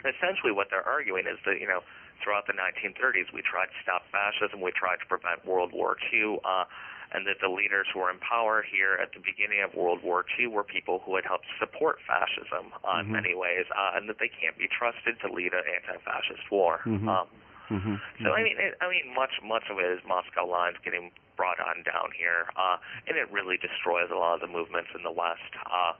[0.03, 1.81] essentially, what they're arguing is that you know
[2.23, 6.39] throughout the 1930s we tried to stop fascism, we tried to prevent World War II.
[6.43, 6.65] Uh,
[7.13, 10.25] and that the leaders who were in power here at the beginning of World War
[10.35, 13.11] II were people who had helped support fascism uh, in Mhm.
[13.13, 16.81] many ways, uh, and that they can't be trusted to lead an anti-fascist war.
[16.83, 17.07] Mhm.
[17.07, 17.27] Um,
[17.71, 17.95] Mm-hmm.
[18.23, 21.59] So I mean, it, I mean, much much of it is Moscow lines getting brought
[21.59, 25.11] on down here, uh, and it really destroys a lot of the movements in the
[25.11, 25.49] West.
[25.65, 25.93] Uh,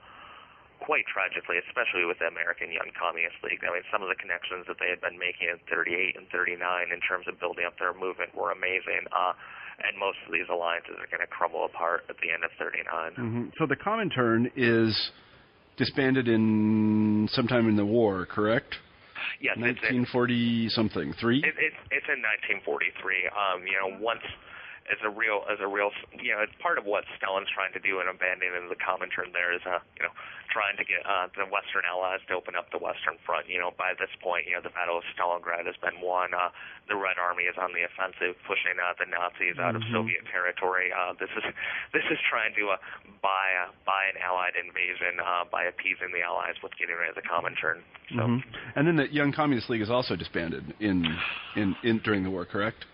[0.80, 3.62] quite tragically, especially with the American Young Communist League.
[3.64, 6.56] I mean, some of the connections that they had been making in 38 and 39
[6.92, 9.08] in terms of building up their movement were amazing.
[9.10, 9.32] Uh,
[9.82, 12.80] and most of these alliances are going to crumble apart at the end of 39.
[13.16, 13.44] Mm-hmm.
[13.60, 14.92] So the Comintern is
[15.76, 18.76] disbanded in sometime in the war, correct?
[19.40, 21.12] Yes, 1940 something.
[21.20, 21.40] Three.
[21.40, 22.20] It, it's it's in
[22.64, 23.28] 1943.
[23.32, 24.24] Um, you know, once
[24.92, 27.82] as a real as a real you know it's part of what Stalin's trying to
[27.82, 30.14] do in abandoning the common Comintern there is uh you know
[30.50, 33.48] trying to get uh the Western Allies to open up the Western Front.
[33.50, 36.34] You know by this point you know the Battle of Stalingrad has been won.
[36.34, 36.50] Uh
[36.86, 39.82] the Red Army is on the offensive pushing uh, the Nazis out mm-hmm.
[39.82, 40.94] of Soviet territory.
[40.94, 41.44] Uh this is
[41.96, 42.80] this is trying to uh,
[43.22, 47.18] buy uh, buy an Allied invasion uh by appeasing the Allies with getting rid of
[47.18, 48.22] the Comintern so.
[48.22, 48.78] Mm-hmm.
[48.78, 51.04] and then the Young Communist League is also disbanded in
[51.54, 52.86] in, in during the war correct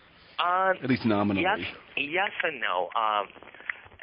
[0.42, 1.42] uh, At least nominally.
[1.42, 1.60] Yes,
[1.96, 2.88] yes and no.
[2.96, 3.28] Um,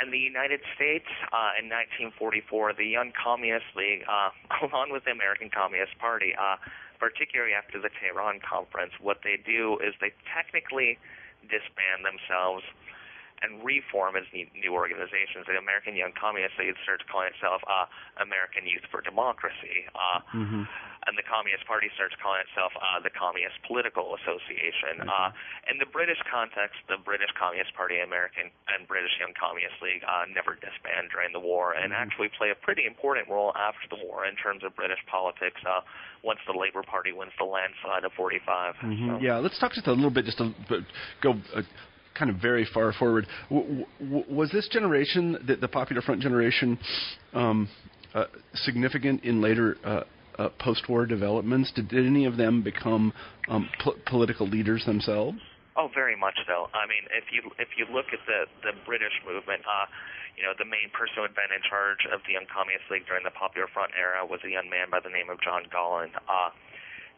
[0.02, 4.32] in the United States, uh, in 1944, the Young Communist League, uh,
[4.66, 6.56] along with the American Communist Party, uh,
[7.00, 10.98] particularly after the Tehran Conference, what they do is they technically
[11.48, 12.64] disband themselves
[13.42, 15.48] and reform as new organizations.
[15.48, 17.88] The American Young Communist League starts calling itself uh,
[18.20, 20.64] American Youth for Democracy, uh, mm-hmm.
[21.08, 25.08] and the Communist Party starts calling itself uh, the Communist Political Association.
[25.08, 25.12] Mm-hmm.
[25.12, 30.04] Uh, in the British context, the British Communist Party, American and British Young Communist League
[30.04, 32.04] uh, never disband during the war, and mm-hmm.
[32.04, 35.60] actually play a pretty important role after the war in terms of British politics.
[35.64, 35.82] Uh,
[36.24, 38.76] once the Labour Party wins the landslide of 45.
[38.76, 39.08] Mm-hmm.
[39.08, 39.18] So.
[39.22, 40.52] Yeah, let's talk just a little bit, just to
[41.22, 41.62] go uh,
[42.20, 43.26] kind of very far forward.
[43.50, 46.78] W- w- was this generation, the, the Popular Front generation,
[47.34, 47.70] um,
[48.14, 50.02] uh, significant in later uh,
[50.38, 51.72] uh, post-war developments?
[51.76, 53.14] Did, did, any of them become
[53.48, 55.38] um, po- political leaders themselves?
[55.78, 56.68] Oh, very much so.
[56.76, 59.88] I mean, if you if you look at the the British movement, uh,
[60.36, 63.08] you know, the main person who had been in charge of the Young Communist League
[63.08, 66.12] during the Popular Front era was a young man by the name of John Gollan.
[66.28, 66.52] Uh,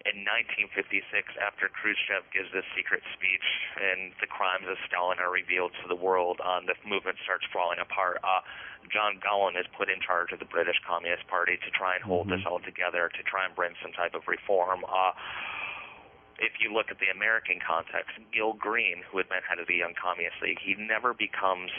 [0.05, 1.05] in 1956,
[1.37, 3.45] after Khrushchev gives this secret speech
[3.77, 7.77] and the crimes of Stalin are revealed to the world, um, the movement starts falling
[7.77, 8.17] apart.
[8.25, 8.41] Uh,
[8.89, 12.27] John Gollan is put in charge of the British Communist Party to try and hold
[12.27, 12.41] mm-hmm.
[12.41, 14.81] this all together, to try and bring some type of reform.
[14.89, 15.13] Uh,
[16.41, 19.77] if you look at the American context, Gil Green, who had been head of the
[19.77, 21.69] Young Communist League, he never becomes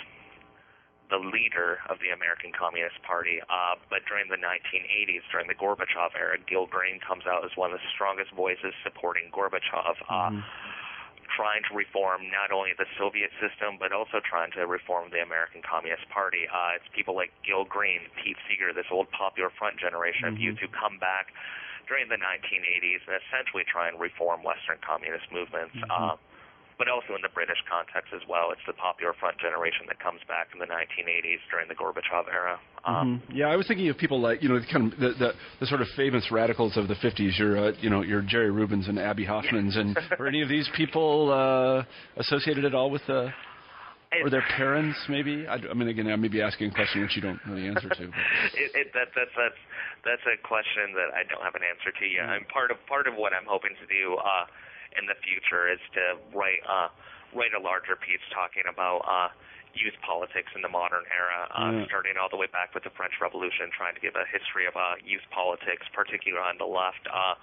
[1.12, 3.44] the leader of the American Communist Party.
[3.44, 7.68] Uh, but during the 1980s, during the Gorbachev era, Gil Green comes out as one
[7.68, 10.00] of the strongest voices supporting Gorbachev.
[10.08, 10.40] Uh, mm-hmm.
[11.36, 15.64] Trying to reform not only the Soviet system, but also trying to reform the American
[15.64, 16.44] Communist Party.
[16.44, 20.36] Uh, it's people like Gil Green, Pete Seeger, this old Popular Front generation mm-hmm.
[20.36, 21.32] of youth who come back
[21.88, 25.72] during the 1980s and essentially try and reform Western communist movements.
[25.72, 25.88] Mm-hmm.
[25.88, 26.16] Uh,
[26.82, 28.50] but also in the British context as well.
[28.50, 32.58] It's the Popular Front generation that comes back in the 1980s during the Gorbachev era.
[32.84, 33.38] Um, mm-hmm.
[33.38, 35.30] Yeah, I was thinking of people like you know the kind of the the,
[35.60, 37.38] the sort of famous radicals of the 50s.
[37.38, 40.68] Your uh, you know your Jerry Rubins and Abby Hoffmans, and were any of these
[40.74, 41.86] people uh,
[42.18, 43.30] associated at all with the?
[44.20, 45.46] or their parents, maybe.
[45.48, 47.64] I, I mean, again, I may be asking a question which you don't know the
[47.64, 48.04] answer to.
[48.60, 49.56] it, it, that, that's that's
[50.04, 52.28] that's a question that I don't have an answer to yet.
[52.28, 52.44] Mm-hmm.
[52.44, 54.44] I'm part of part of what I'm hoping to do uh,
[54.98, 56.88] in the future is to write uh,
[57.32, 59.28] write a larger piece talking about uh,
[59.72, 61.86] youth politics in the modern era, uh, Yeah.
[61.88, 64.76] starting all the way back with the French Revolution, trying to give a history of
[64.76, 67.34] uh, youth politics, particularly on the left, uh,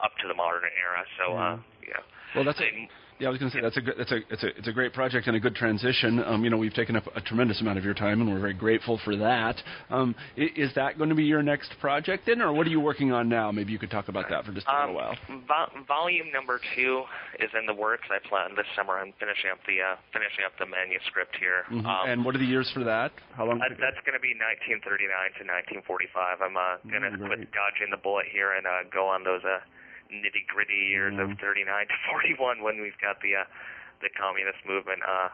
[0.00, 1.04] up to the modern era.
[1.20, 2.00] So, uh, yeah.
[2.34, 2.88] Well, that's I'm-
[3.24, 3.28] yeah.
[3.28, 4.92] I was going to say that's a good, that's a it's a it's a great
[4.92, 6.22] project and a good transition.
[6.22, 8.54] Um, you know, we've taken up a tremendous amount of your time, and we're very
[8.54, 9.56] grateful for that.
[9.90, 12.80] Um, i- is that going to be your next project then, or what are you
[12.80, 13.50] working on now?
[13.50, 15.16] Maybe you could talk about that for just a little Um,
[15.48, 15.68] while.
[15.72, 17.04] vo- volume number two
[17.40, 18.06] is in the works.
[18.10, 18.98] I plan this summer.
[18.98, 21.64] I'm finishing up the uh, finishing up the manuscript here.
[21.70, 21.84] Mhm.
[21.86, 23.12] Um, and what are the years for that?
[23.36, 23.58] How long?
[23.58, 25.08] that, that's going to be 1939
[25.40, 25.44] to
[25.80, 26.42] 1945.
[26.42, 29.44] I'm uh, going to Mm, quit dodging the bullet here and uh, go on those
[29.44, 29.60] uh,
[30.22, 31.32] nitty gritty years Mhm.
[31.32, 33.44] of 39 to 41 when we've got the uh,
[34.02, 35.30] the communist movement uh,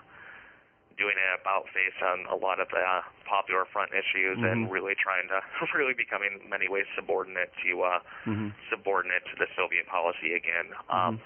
[0.98, 4.52] doing an about face on a lot of the uh, popular front issues Mhm.
[4.52, 5.40] and really trying to
[5.74, 8.52] really becoming in many ways subordinate to uh, Mhm.
[8.68, 10.74] subordinate to the Soviet policy again.
[10.88, 11.20] Um,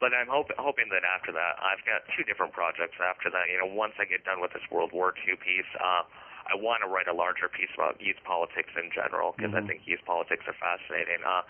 [0.00, 3.48] but I'm hope, hoping that after that, I've got two different projects after that.
[3.48, 6.02] You know, once I get done with this World War II piece, uh,
[6.50, 9.64] I want to write a larger piece about youth politics in general because Mhm.
[9.64, 11.22] I think youth politics are fascinating.
[11.24, 11.42] Uh,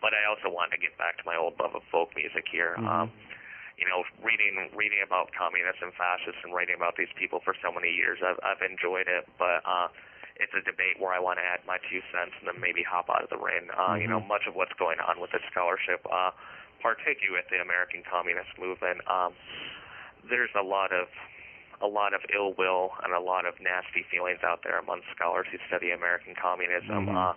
[0.00, 2.76] but I also want to get back to my old love of folk music here.
[2.78, 2.86] Mhm.
[2.86, 3.12] Um,
[3.76, 7.70] you know, reading reading about communists and fascists and writing about these people for so
[7.70, 9.88] many years, I've I've enjoyed it, but uh,
[10.36, 13.08] it's a debate where I want to add my two cents and then maybe hop
[13.10, 13.68] out of the ring.
[13.76, 14.28] Uh, You know, Mhm.
[14.28, 16.30] much of what's going on with the scholarship uh,
[16.80, 19.34] partake with the American Communist movement, um,
[20.24, 21.08] there's a lot of
[21.82, 25.46] a lot of ill will and a lot of nasty feelings out there among scholars
[25.50, 27.06] who study American communism.
[27.06, 27.16] Mhm.
[27.16, 27.34] Uh,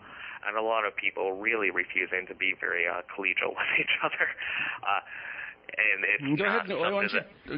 [0.47, 4.27] and a lot of people really refusing to be very uh, collegial with each other.
[4.83, 5.01] Uh,
[5.69, 6.59] and it's Go ahead.
[6.67, 6.77] Something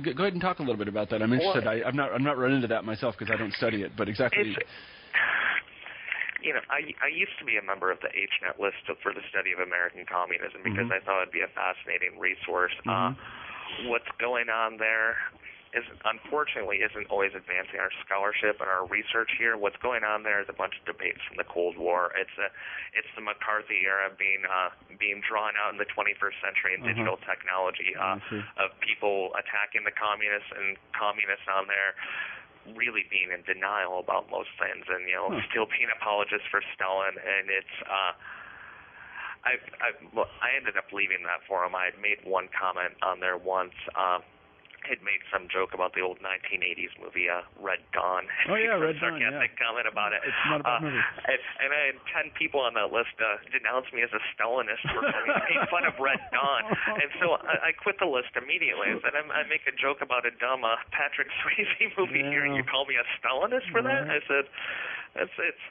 [0.10, 1.22] you go ahead and talk a little bit about that?
[1.22, 1.66] I'm interested.
[1.68, 2.12] I, I've not.
[2.12, 3.96] I'm not run into that myself because I don't study it.
[3.96, 4.56] But exactly.
[6.44, 9.22] You know, I I used to be a member of the HNet list for the
[9.30, 10.98] study of American communism because Mhm.
[10.98, 12.74] I thought it'd be a fascinating resource.
[12.84, 12.92] Mhm.
[12.92, 13.14] Uh,
[13.90, 15.18] what's going on there
[15.72, 19.56] is unfortunately isn't always advancing our scholarship and our research here.
[19.56, 22.12] What's going on there is a bunch of debates from the Cold War.
[22.20, 22.52] It's a
[22.92, 26.92] it's the McCarthy era being uh, being drawn out in the 21st century in Uh-huh.
[26.92, 28.20] digital technology uh,
[28.60, 31.96] of people attacking the communists and communists on there
[32.78, 35.40] really being in denial about most things and you know Huh.
[35.50, 38.12] still being apologists for Stalin and it's uh
[39.48, 41.74] I I well, I ended up leaving that forum.
[41.80, 43.74] I had made one comment on there once.
[43.96, 44.22] Um
[44.88, 48.26] had made some joke about the old 1980s movie uh, Red Dawn.
[48.50, 49.62] Oh, yeah, Red Dawn, sarcastic yeah.
[49.62, 50.22] comment about it.
[50.26, 51.04] It's not a bad Uh, movie.
[51.30, 51.98] And, and I had
[52.30, 55.96] 10 people on that list uh, denounce me as a Stalinist for making fun of
[56.02, 56.64] Red Dawn.
[57.02, 58.92] And so I, I quit the list immediately.
[58.94, 62.44] I said, I'm, I make a joke about a dumb uh, Patrick Swayze movie here,
[62.46, 64.06] and you call me a Stalinist for that?
[64.10, 64.18] Right.
[64.18, 64.46] I said,
[65.16, 65.64] it's it's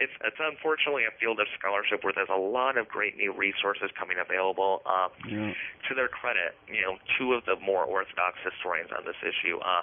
[0.00, 3.92] it's it's unfortunately a field of scholarship where there's a lot of great new resources
[3.94, 4.80] coming available.
[4.88, 5.52] Uh, Yeah.
[5.88, 9.82] to their credit, you know, two of the more orthodox historians on this issue, uh,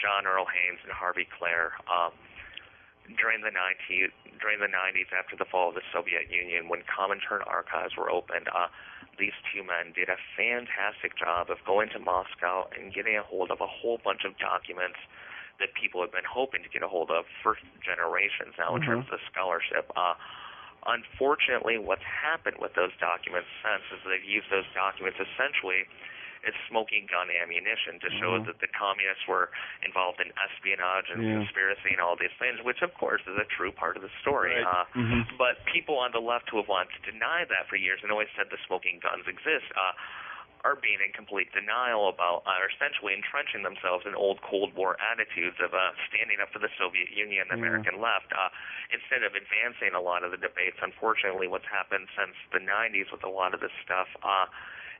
[0.00, 2.12] John Earl Haynes and Harvey Klehr, um,
[3.16, 7.42] during the 90s, during the 90s after the fall of the Soviet Union, when Comintern
[7.46, 8.68] archives were opened, uh,
[9.18, 13.50] these two men did a fantastic job of going to Moscow and getting a hold
[13.50, 14.98] of a whole bunch of documents
[15.58, 18.86] that people have been hoping to get a hold of for generations now in Mhm.
[18.86, 19.90] terms of scholarship.
[19.96, 20.14] Uh,
[20.86, 25.86] unfortunately, what's happened with those documents since is they've used those documents essentially
[26.46, 28.46] as smoking gun ammunition to show Mhm.
[28.46, 29.50] that the communists were
[29.82, 31.42] involved in espionage and Yeah.
[31.42, 34.54] conspiracy and all these things, which of course is a true part of the story.
[34.54, 34.64] Right.
[34.64, 35.36] Uh, Mhm.
[35.36, 38.30] but people on the left who have wanted to deny that for years and always
[38.36, 39.92] said the smoking guns exist uh,
[40.64, 44.96] are being in complete denial about, uh, are essentially entrenching themselves in old Cold War
[44.98, 47.70] attitudes of uh, standing up for the Soviet Union and the Yeah.
[47.70, 48.50] American left, uh,
[48.90, 50.78] instead of advancing a lot of the debates.
[50.82, 54.46] Unfortunately, what's happened since the 90s with a lot of this stuff uh,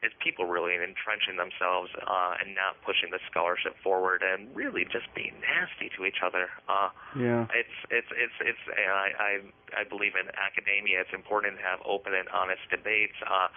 [0.02, 5.10] is people really entrenching themselves uh, and not pushing the scholarship forward and really just
[5.14, 6.46] being nasty to each other.
[6.70, 7.46] Uh, Yeah.
[7.50, 9.32] it's it's it's it's I I
[9.80, 11.00] I believe in academia.
[11.02, 13.18] It's important to have open and honest debates.
[13.26, 13.48] Uh,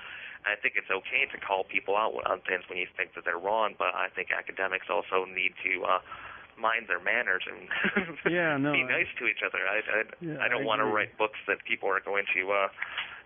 [0.41, 3.37] I think it's okay to call people out on things when you think that they're
[3.37, 5.99] wrong, but I think academics also need to uh,
[6.57, 7.69] mind their manners and
[8.25, 9.61] Yeah, no, be I- nice to each other.
[9.61, 12.41] I I, Yeah, I don't I want to write books that people are going to
[12.51, 12.67] uh,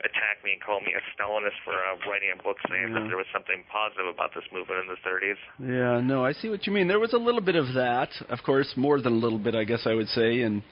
[0.01, 2.99] attack me and call me a Stalinist for uh, writing a book saying Yeah.
[2.99, 5.39] that there was something positive about this movement in the 30s.
[5.59, 6.87] Yeah, no, I see what you mean.
[6.87, 9.63] There was a little bit of that, of course, more than a little bit, I
[9.63, 10.63] guess I would say, in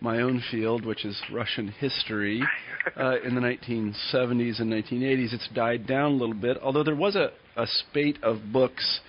[0.00, 2.42] my own field, which is Russian history.
[2.96, 7.14] Uh, in the 1970s and 1980s, it's died down a little bit, although there was
[7.14, 9.00] a, a spate of books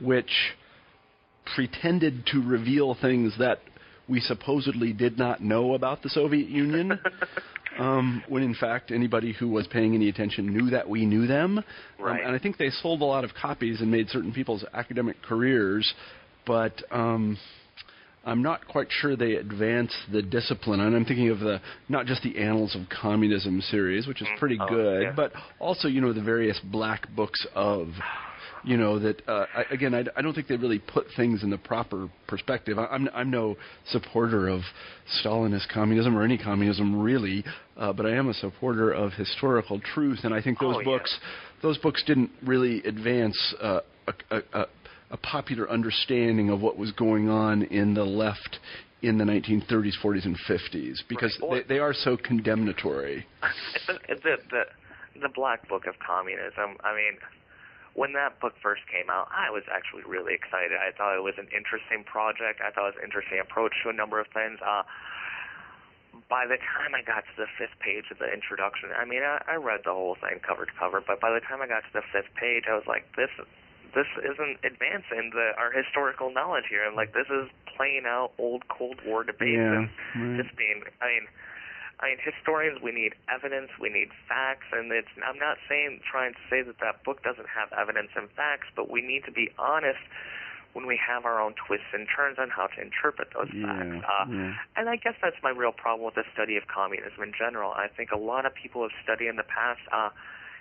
[0.00, 0.30] which
[1.56, 3.58] pretended to reveal things that
[4.08, 6.98] we supposedly did not know about the Soviet Union.
[7.78, 11.58] Um, when in fact anybody who was paying any attention knew that we knew them.
[11.58, 11.64] Um,
[12.26, 15.94] and I think they sold a lot of copies and made certain people's academic careers,
[16.46, 17.38] but um,
[18.24, 20.80] I'm not quite sure they advance the discipline.
[20.80, 24.58] And I'm thinking of the not just the Annals of Communism series, which is pretty
[24.60, 25.12] Oh, good, yeah.
[25.14, 27.88] but also you know the various black books of.
[28.64, 29.94] You know that uh, I, again.
[29.94, 32.78] I, I don't think they really put things in the proper perspective.
[32.78, 33.56] I, I'm I'm no
[33.86, 34.62] supporter of
[35.22, 37.44] Stalinist communism or any communism really,
[37.76, 40.84] uh, but I am a supporter of historical truth, and I think those Oh, yeah.
[40.84, 41.18] books
[41.62, 44.66] those books didn't really advance uh, a, a, a,
[45.12, 48.58] a popular understanding of what was going on in the left
[49.02, 51.66] in the 1930s, 40s, and 50s because Right.
[51.66, 53.26] they, they are so condemnatory.
[53.86, 54.64] the the
[55.20, 56.76] the Black Book of Communism.
[56.82, 57.18] I mean,
[57.94, 60.76] when that book first came out, I was actually really excited.
[60.78, 62.60] I thought it was an interesting project.
[62.64, 64.58] I thought it was an interesting approach to a number of things.
[64.62, 64.82] Uh,
[66.28, 69.40] by the time I got to the fifth page of the introduction, I mean, I,
[69.48, 71.92] I read the whole thing cover to cover, but by the time I got to
[71.94, 73.30] the fifth page, I was like, this
[73.96, 76.84] this isn't advancing the our historical knowledge here.
[76.84, 80.44] And like, this is playing out old Cold War debates Yeah, and right.
[80.44, 80.82] just being.
[81.00, 81.26] I mean.
[82.00, 85.10] I mean, historians, we need evidence, we need facts, and it's.
[85.18, 88.88] I'm not saying trying to say that that book doesn't have evidence and facts, but
[88.90, 89.98] we need to be honest
[90.74, 94.04] when we have our own twists and turns on how to interpret those Yeah, facts.
[94.06, 94.54] Uh, yeah.
[94.76, 97.72] And I guess that's my real problem with the study of communism in general.
[97.72, 100.10] I think a lot of people have studied in the past uh,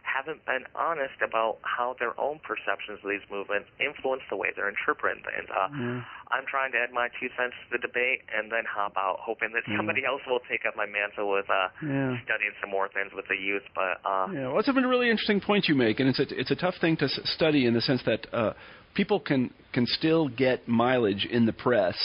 [0.07, 4.71] haven't been honest about how their own perceptions of these movements influence the way they're
[4.71, 5.49] interpreting things.
[5.51, 6.01] Uh, Yeah.
[6.31, 9.51] I'm trying to add my two cents to the debate and then hop out, hoping
[9.53, 12.17] that somebody else will take up my mantle with uh, Yeah.
[12.23, 13.63] studying some more things with the youth.
[13.75, 16.51] But uh, Yeah, well, it's a really interesting point you make, and it's a, it's
[16.51, 18.53] a tough thing to s- study in the sense that uh,
[18.95, 21.97] people can can still get mileage in the press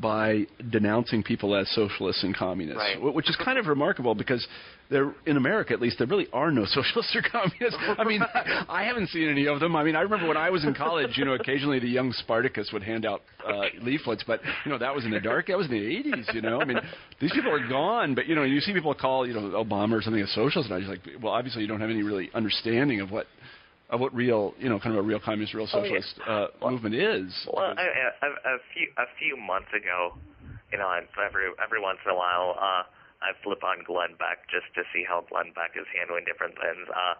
[0.00, 2.96] by denouncing people as socialists and communists, Right.
[2.98, 4.46] wh- which is kind of remarkable because
[4.90, 7.78] there, in America at least, there really are no socialists or communists.
[7.96, 8.20] I mean,
[8.68, 9.76] I haven't seen any of them.
[9.76, 12.70] I mean, I remember when I was in college, you know, occasionally the young Spartacus
[12.72, 15.46] would hand out uh, leaflets, but you know, that was in the dark.
[15.46, 15.78] That was in the
[16.10, 16.34] '80s.
[16.34, 16.80] You know, I mean,
[17.20, 18.14] these people are gone.
[18.14, 20.74] But you know, you see people call you know Obama or something a socialist, and
[20.74, 23.26] I was like, well, obviously you don't have any really understanding of what
[23.90, 26.00] of what real, you know, kind of a real communist, real Oh, yeah.
[26.00, 27.30] socialist uh, movement is.
[27.52, 27.84] Well, I,
[28.22, 30.16] I, a few a few months ago,
[30.72, 32.82] you know, every every once in a while, uh,
[33.22, 36.88] I flip on Glenn Beck just to see how Glenn Beck is handling different things.
[36.88, 37.14] Uh,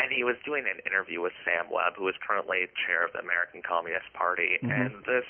[0.00, 3.20] and he was doing an interview with Sam Webb, who is currently chair of the
[3.20, 5.28] American Communist Party, and this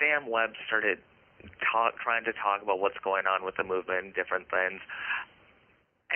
[0.00, 0.98] Sam Webb started
[1.60, 4.80] talk, trying to talk about what's going on with the movement and different things.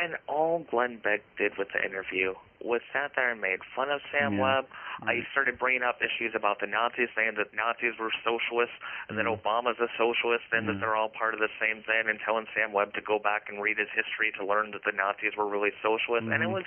[0.01, 4.01] And all Glenn Beck did with the interview was sat there and made fun of
[4.11, 4.43] Sam Yeah.
[4.43, 4.67] Webb.
[5.03, 8.75] Uh, he started bringing up issues about the Nazis, saying that Nazis were socialists
[9.09, 12.19] and that Obama's a socialist and that they're all part of the same thing, and
[12.25, 15.37] telling Sam Webb to go back and read his history to learn that the Nazis
[15.37, 16.31] were really socialists.
[16.31, 16.65] And it was,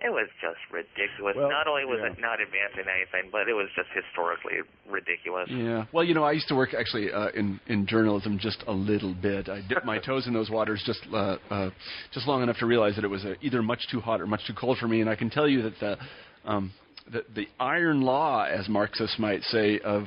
[0.00, 1.36] it was just ridiculous.
[1.36, 2.12] Well, not only was yeah.
[2.12, 5.48] it not advancing anything, but it was just historically ridiculous.
[5.50, 5.86] Yeah.
[5.92, 9.14] Well, you know, I used to work actually uh, in in journalism just a little
[9.14, 9.48] bit.
[9.48, 11.70] I dipped my toes in those waters just uh, uh,
[12.12, 14.46] just long enough to realize that it was uh, either much too hot or much
[14.46, 15.00] too cold for me.
[15.00, 15.96] And I can tell you that the
[16.44, 16.72] um,
[17.10, 20.04] the, the iron law, as Marxists might say, of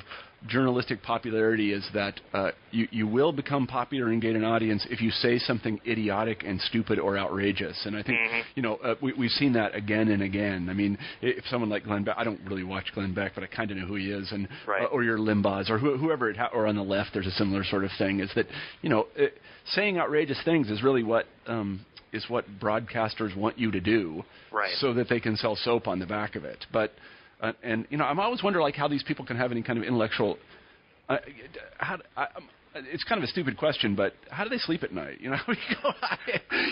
[0.48, 5.00] journalistic popularity is that uh, you you will become popular and gain an audience if
[5.02, 7.80] you say something idiotic and stupid or outrageous.
[7.86, 8.18] And I think
[8.56, 10.68] you know uh, we, we've seen that again and again.
[10.70, 13.48] I mean, if someone like Glenn Beck, I don't really watch Glenn Beck, but I
[13.48, 14.84] kind of know who he is, and Right.
[14.84, 17.32] uh, or your Limbaughs or who, whoever it ha- or on the left, there's a
[17.32, 18.20] similar sort of thing.
[18.20, 18.48] Is that
[18.82, 19.26] you know uh,
[19.74, 24.74] saying outrageous things is really what um, is what broadcasters want you to do, Right.
[24.80, 26.66] so that they can sell soap on the back of it.
[26.74, 26.92] But
[27.42, 29.78] uh, and you know, I'm always wonder like how these people can have any kind
[29.78, 30.38] of intellectual.
[31.10, 31.18] Uh,
[31.78, 34.94] how I, um, it's kind of a stupid question, but how do they sleep at
[34.94, 35.20] night?
[35.20, 35.92] You know, you go,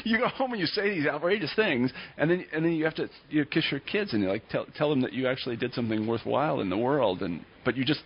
[0.05, 2.95] you go home and you say these outrageous things, and then and then you have
[2.95, 5.57] to you know, kiss your kids and you like tell tell them that you actually
[5.57, 8.01] did something worthwhile in the world, and but you just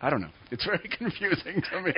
[0.00, 0.30] I don't know.
[0.50, 1.92] It's very confusing to me.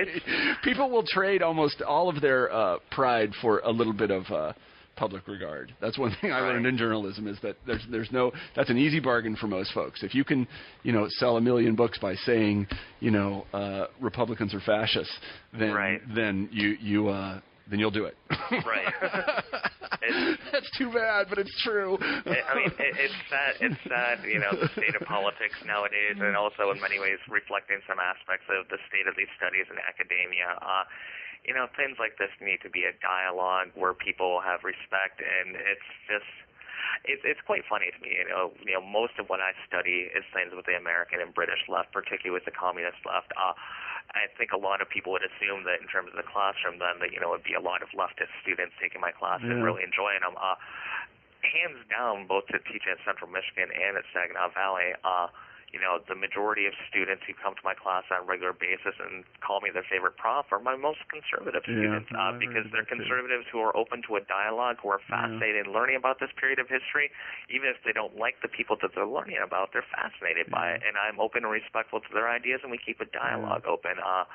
[0.63, 4.53] People will trade almost all of their uh, pride for a little bit of uh,
[5.01, 5.73] public regard.
[5.81, 8.99] That's one thing I learned in journalism is that there's there's no that's an easy
[8.99, 10.03] bargain for most folks.
[10.03, 10.47] If you can,
[10.83, 12.67] you know, sell a million books by saying,
[12.99, 15.15] you know, uh, Republicans are fascists,
[15.57, 16.01] then Right.
[16.15, 18.15] then you you uh, then you'll do it.
[18.65, 18.93] Right.
[20.01, 21.93] It's- that's too bad, but it's true.
[22.01, 23.53] I mean, it, it's sad.
[23.61, 27.77] It's sad, you know, the state of politics nowadays, and also in many ways reflecting
[27.85, 30.57] some aspects of the state of these studies in academia.
[30.57, 30.83] Uh,
[31.45, 35.55] you know, things like this need to be a dialogue where people have respect, and
[35.55, 36.29] it's just.
[37.01, 38.53] It's it's quite funny to me, you know.
[38.61, 41.89] You know, most of what I study is things with the American and British left,
[41.93, 43.33] particularly with the communist left.
[43.33, 43.57] Uh,
[44.13, 46.99] I think a lot of people would assume that in terms of the classroom, then
[47.01, 49.81] that you know it'd be a lot of leftist students taking my class and really
[49.81, 50.35] enjoying them.
[50.37, 50.59] Uh,
[51.41, 55.27] hands down, both to teach at Central Michigan and at Saginaw Valley, uh,
[55.71, 58.91] you know, the majority of students who come to my class on a regular basis
[58.99, 62.83] and call me their favorite prof are my most conservative Yeah, students uh, because they're
[62.83, 62.99] that too.
[62.99, 66.59] conservatives who are open to a dialogue, who are fascinated in learning about this period
[66.59, 67.07] of history.
[67.47, 70.83] Even if they don't like the people that they're learning about, they're fascinated by it,
[70.83, 73.95] and I'm open and respectful to their ideas, and we keep a dialogue open.
[73.95, 74.27] Uh,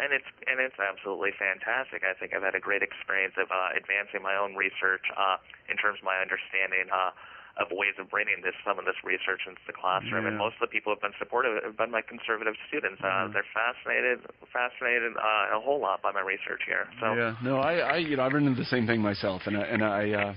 [0.00, 2.00] and it's and it's absolutely fantastic.
[2.00, 5.36] I think I've had a great experience of uh, advancing my own research uh,
[5.68, 7.12] in terms of my understanding uh,
[7.60, 10.24] of ways of bringing this some of this research into the classroom.
[10.24, 13.00] And most of the people who have been supportive have been my conservative students.
[13.04, 16.88] Uh, They're fascinated fascinated uh, a whole lot by my research here.
[17.00, 19.56] So Yeah, no, I, I, you know, I've run into the same thing myself, and
[19.56, 20.34] I, and I, uh,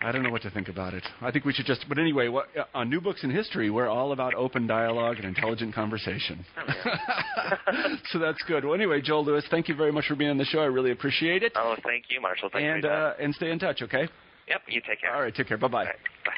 [0.00, 1.02] I don't know what to think about it.
[1.20, 3.88] I think we should just, but anyway, what, uh, on New Books in History, we're
[3.88, 6.44] all about open dialogue and intelligent conversation.
[8.12, 8.64] so that's good.
[8.64, 10.60] Well, anyway, Joel Lewis, thank you very much for being on the show.
[10.60, 11.52] I really appreciate it.
[11.56, 12.48] oh, thank you, Marshall.
[12.52, 12.88] Thank and you.
[12.88, 14.08] uh, and stay in touch, okay?
[14.48, 15.14] Yep, you take care.
[15.14, 15.58] All right, take care.
[15.58, 15.78] Bye bye.
[15.78, 16.32] All right, bye.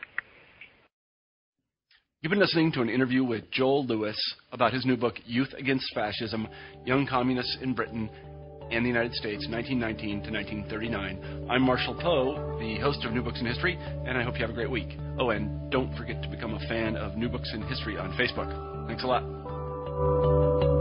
[2.23, 4.19] You've been listening to an interview with Joel Lewis
[4.53, 6.49] about his new book, Youth Against Fascism
[6.85, 8.11] Young Communists in Britain
[8.71, 11.49] and the United States, 1919 to 1939.
[11.51, 14.51] I'm Marshall Poe, the host of New Books in History, and I hope you have
[14.51, 14.97] a great week.
[15.19, 18.87] Oh, and don't forget to become a fan of New Books in History on Facebook.
[18.87, 20.80] Thanks a lot.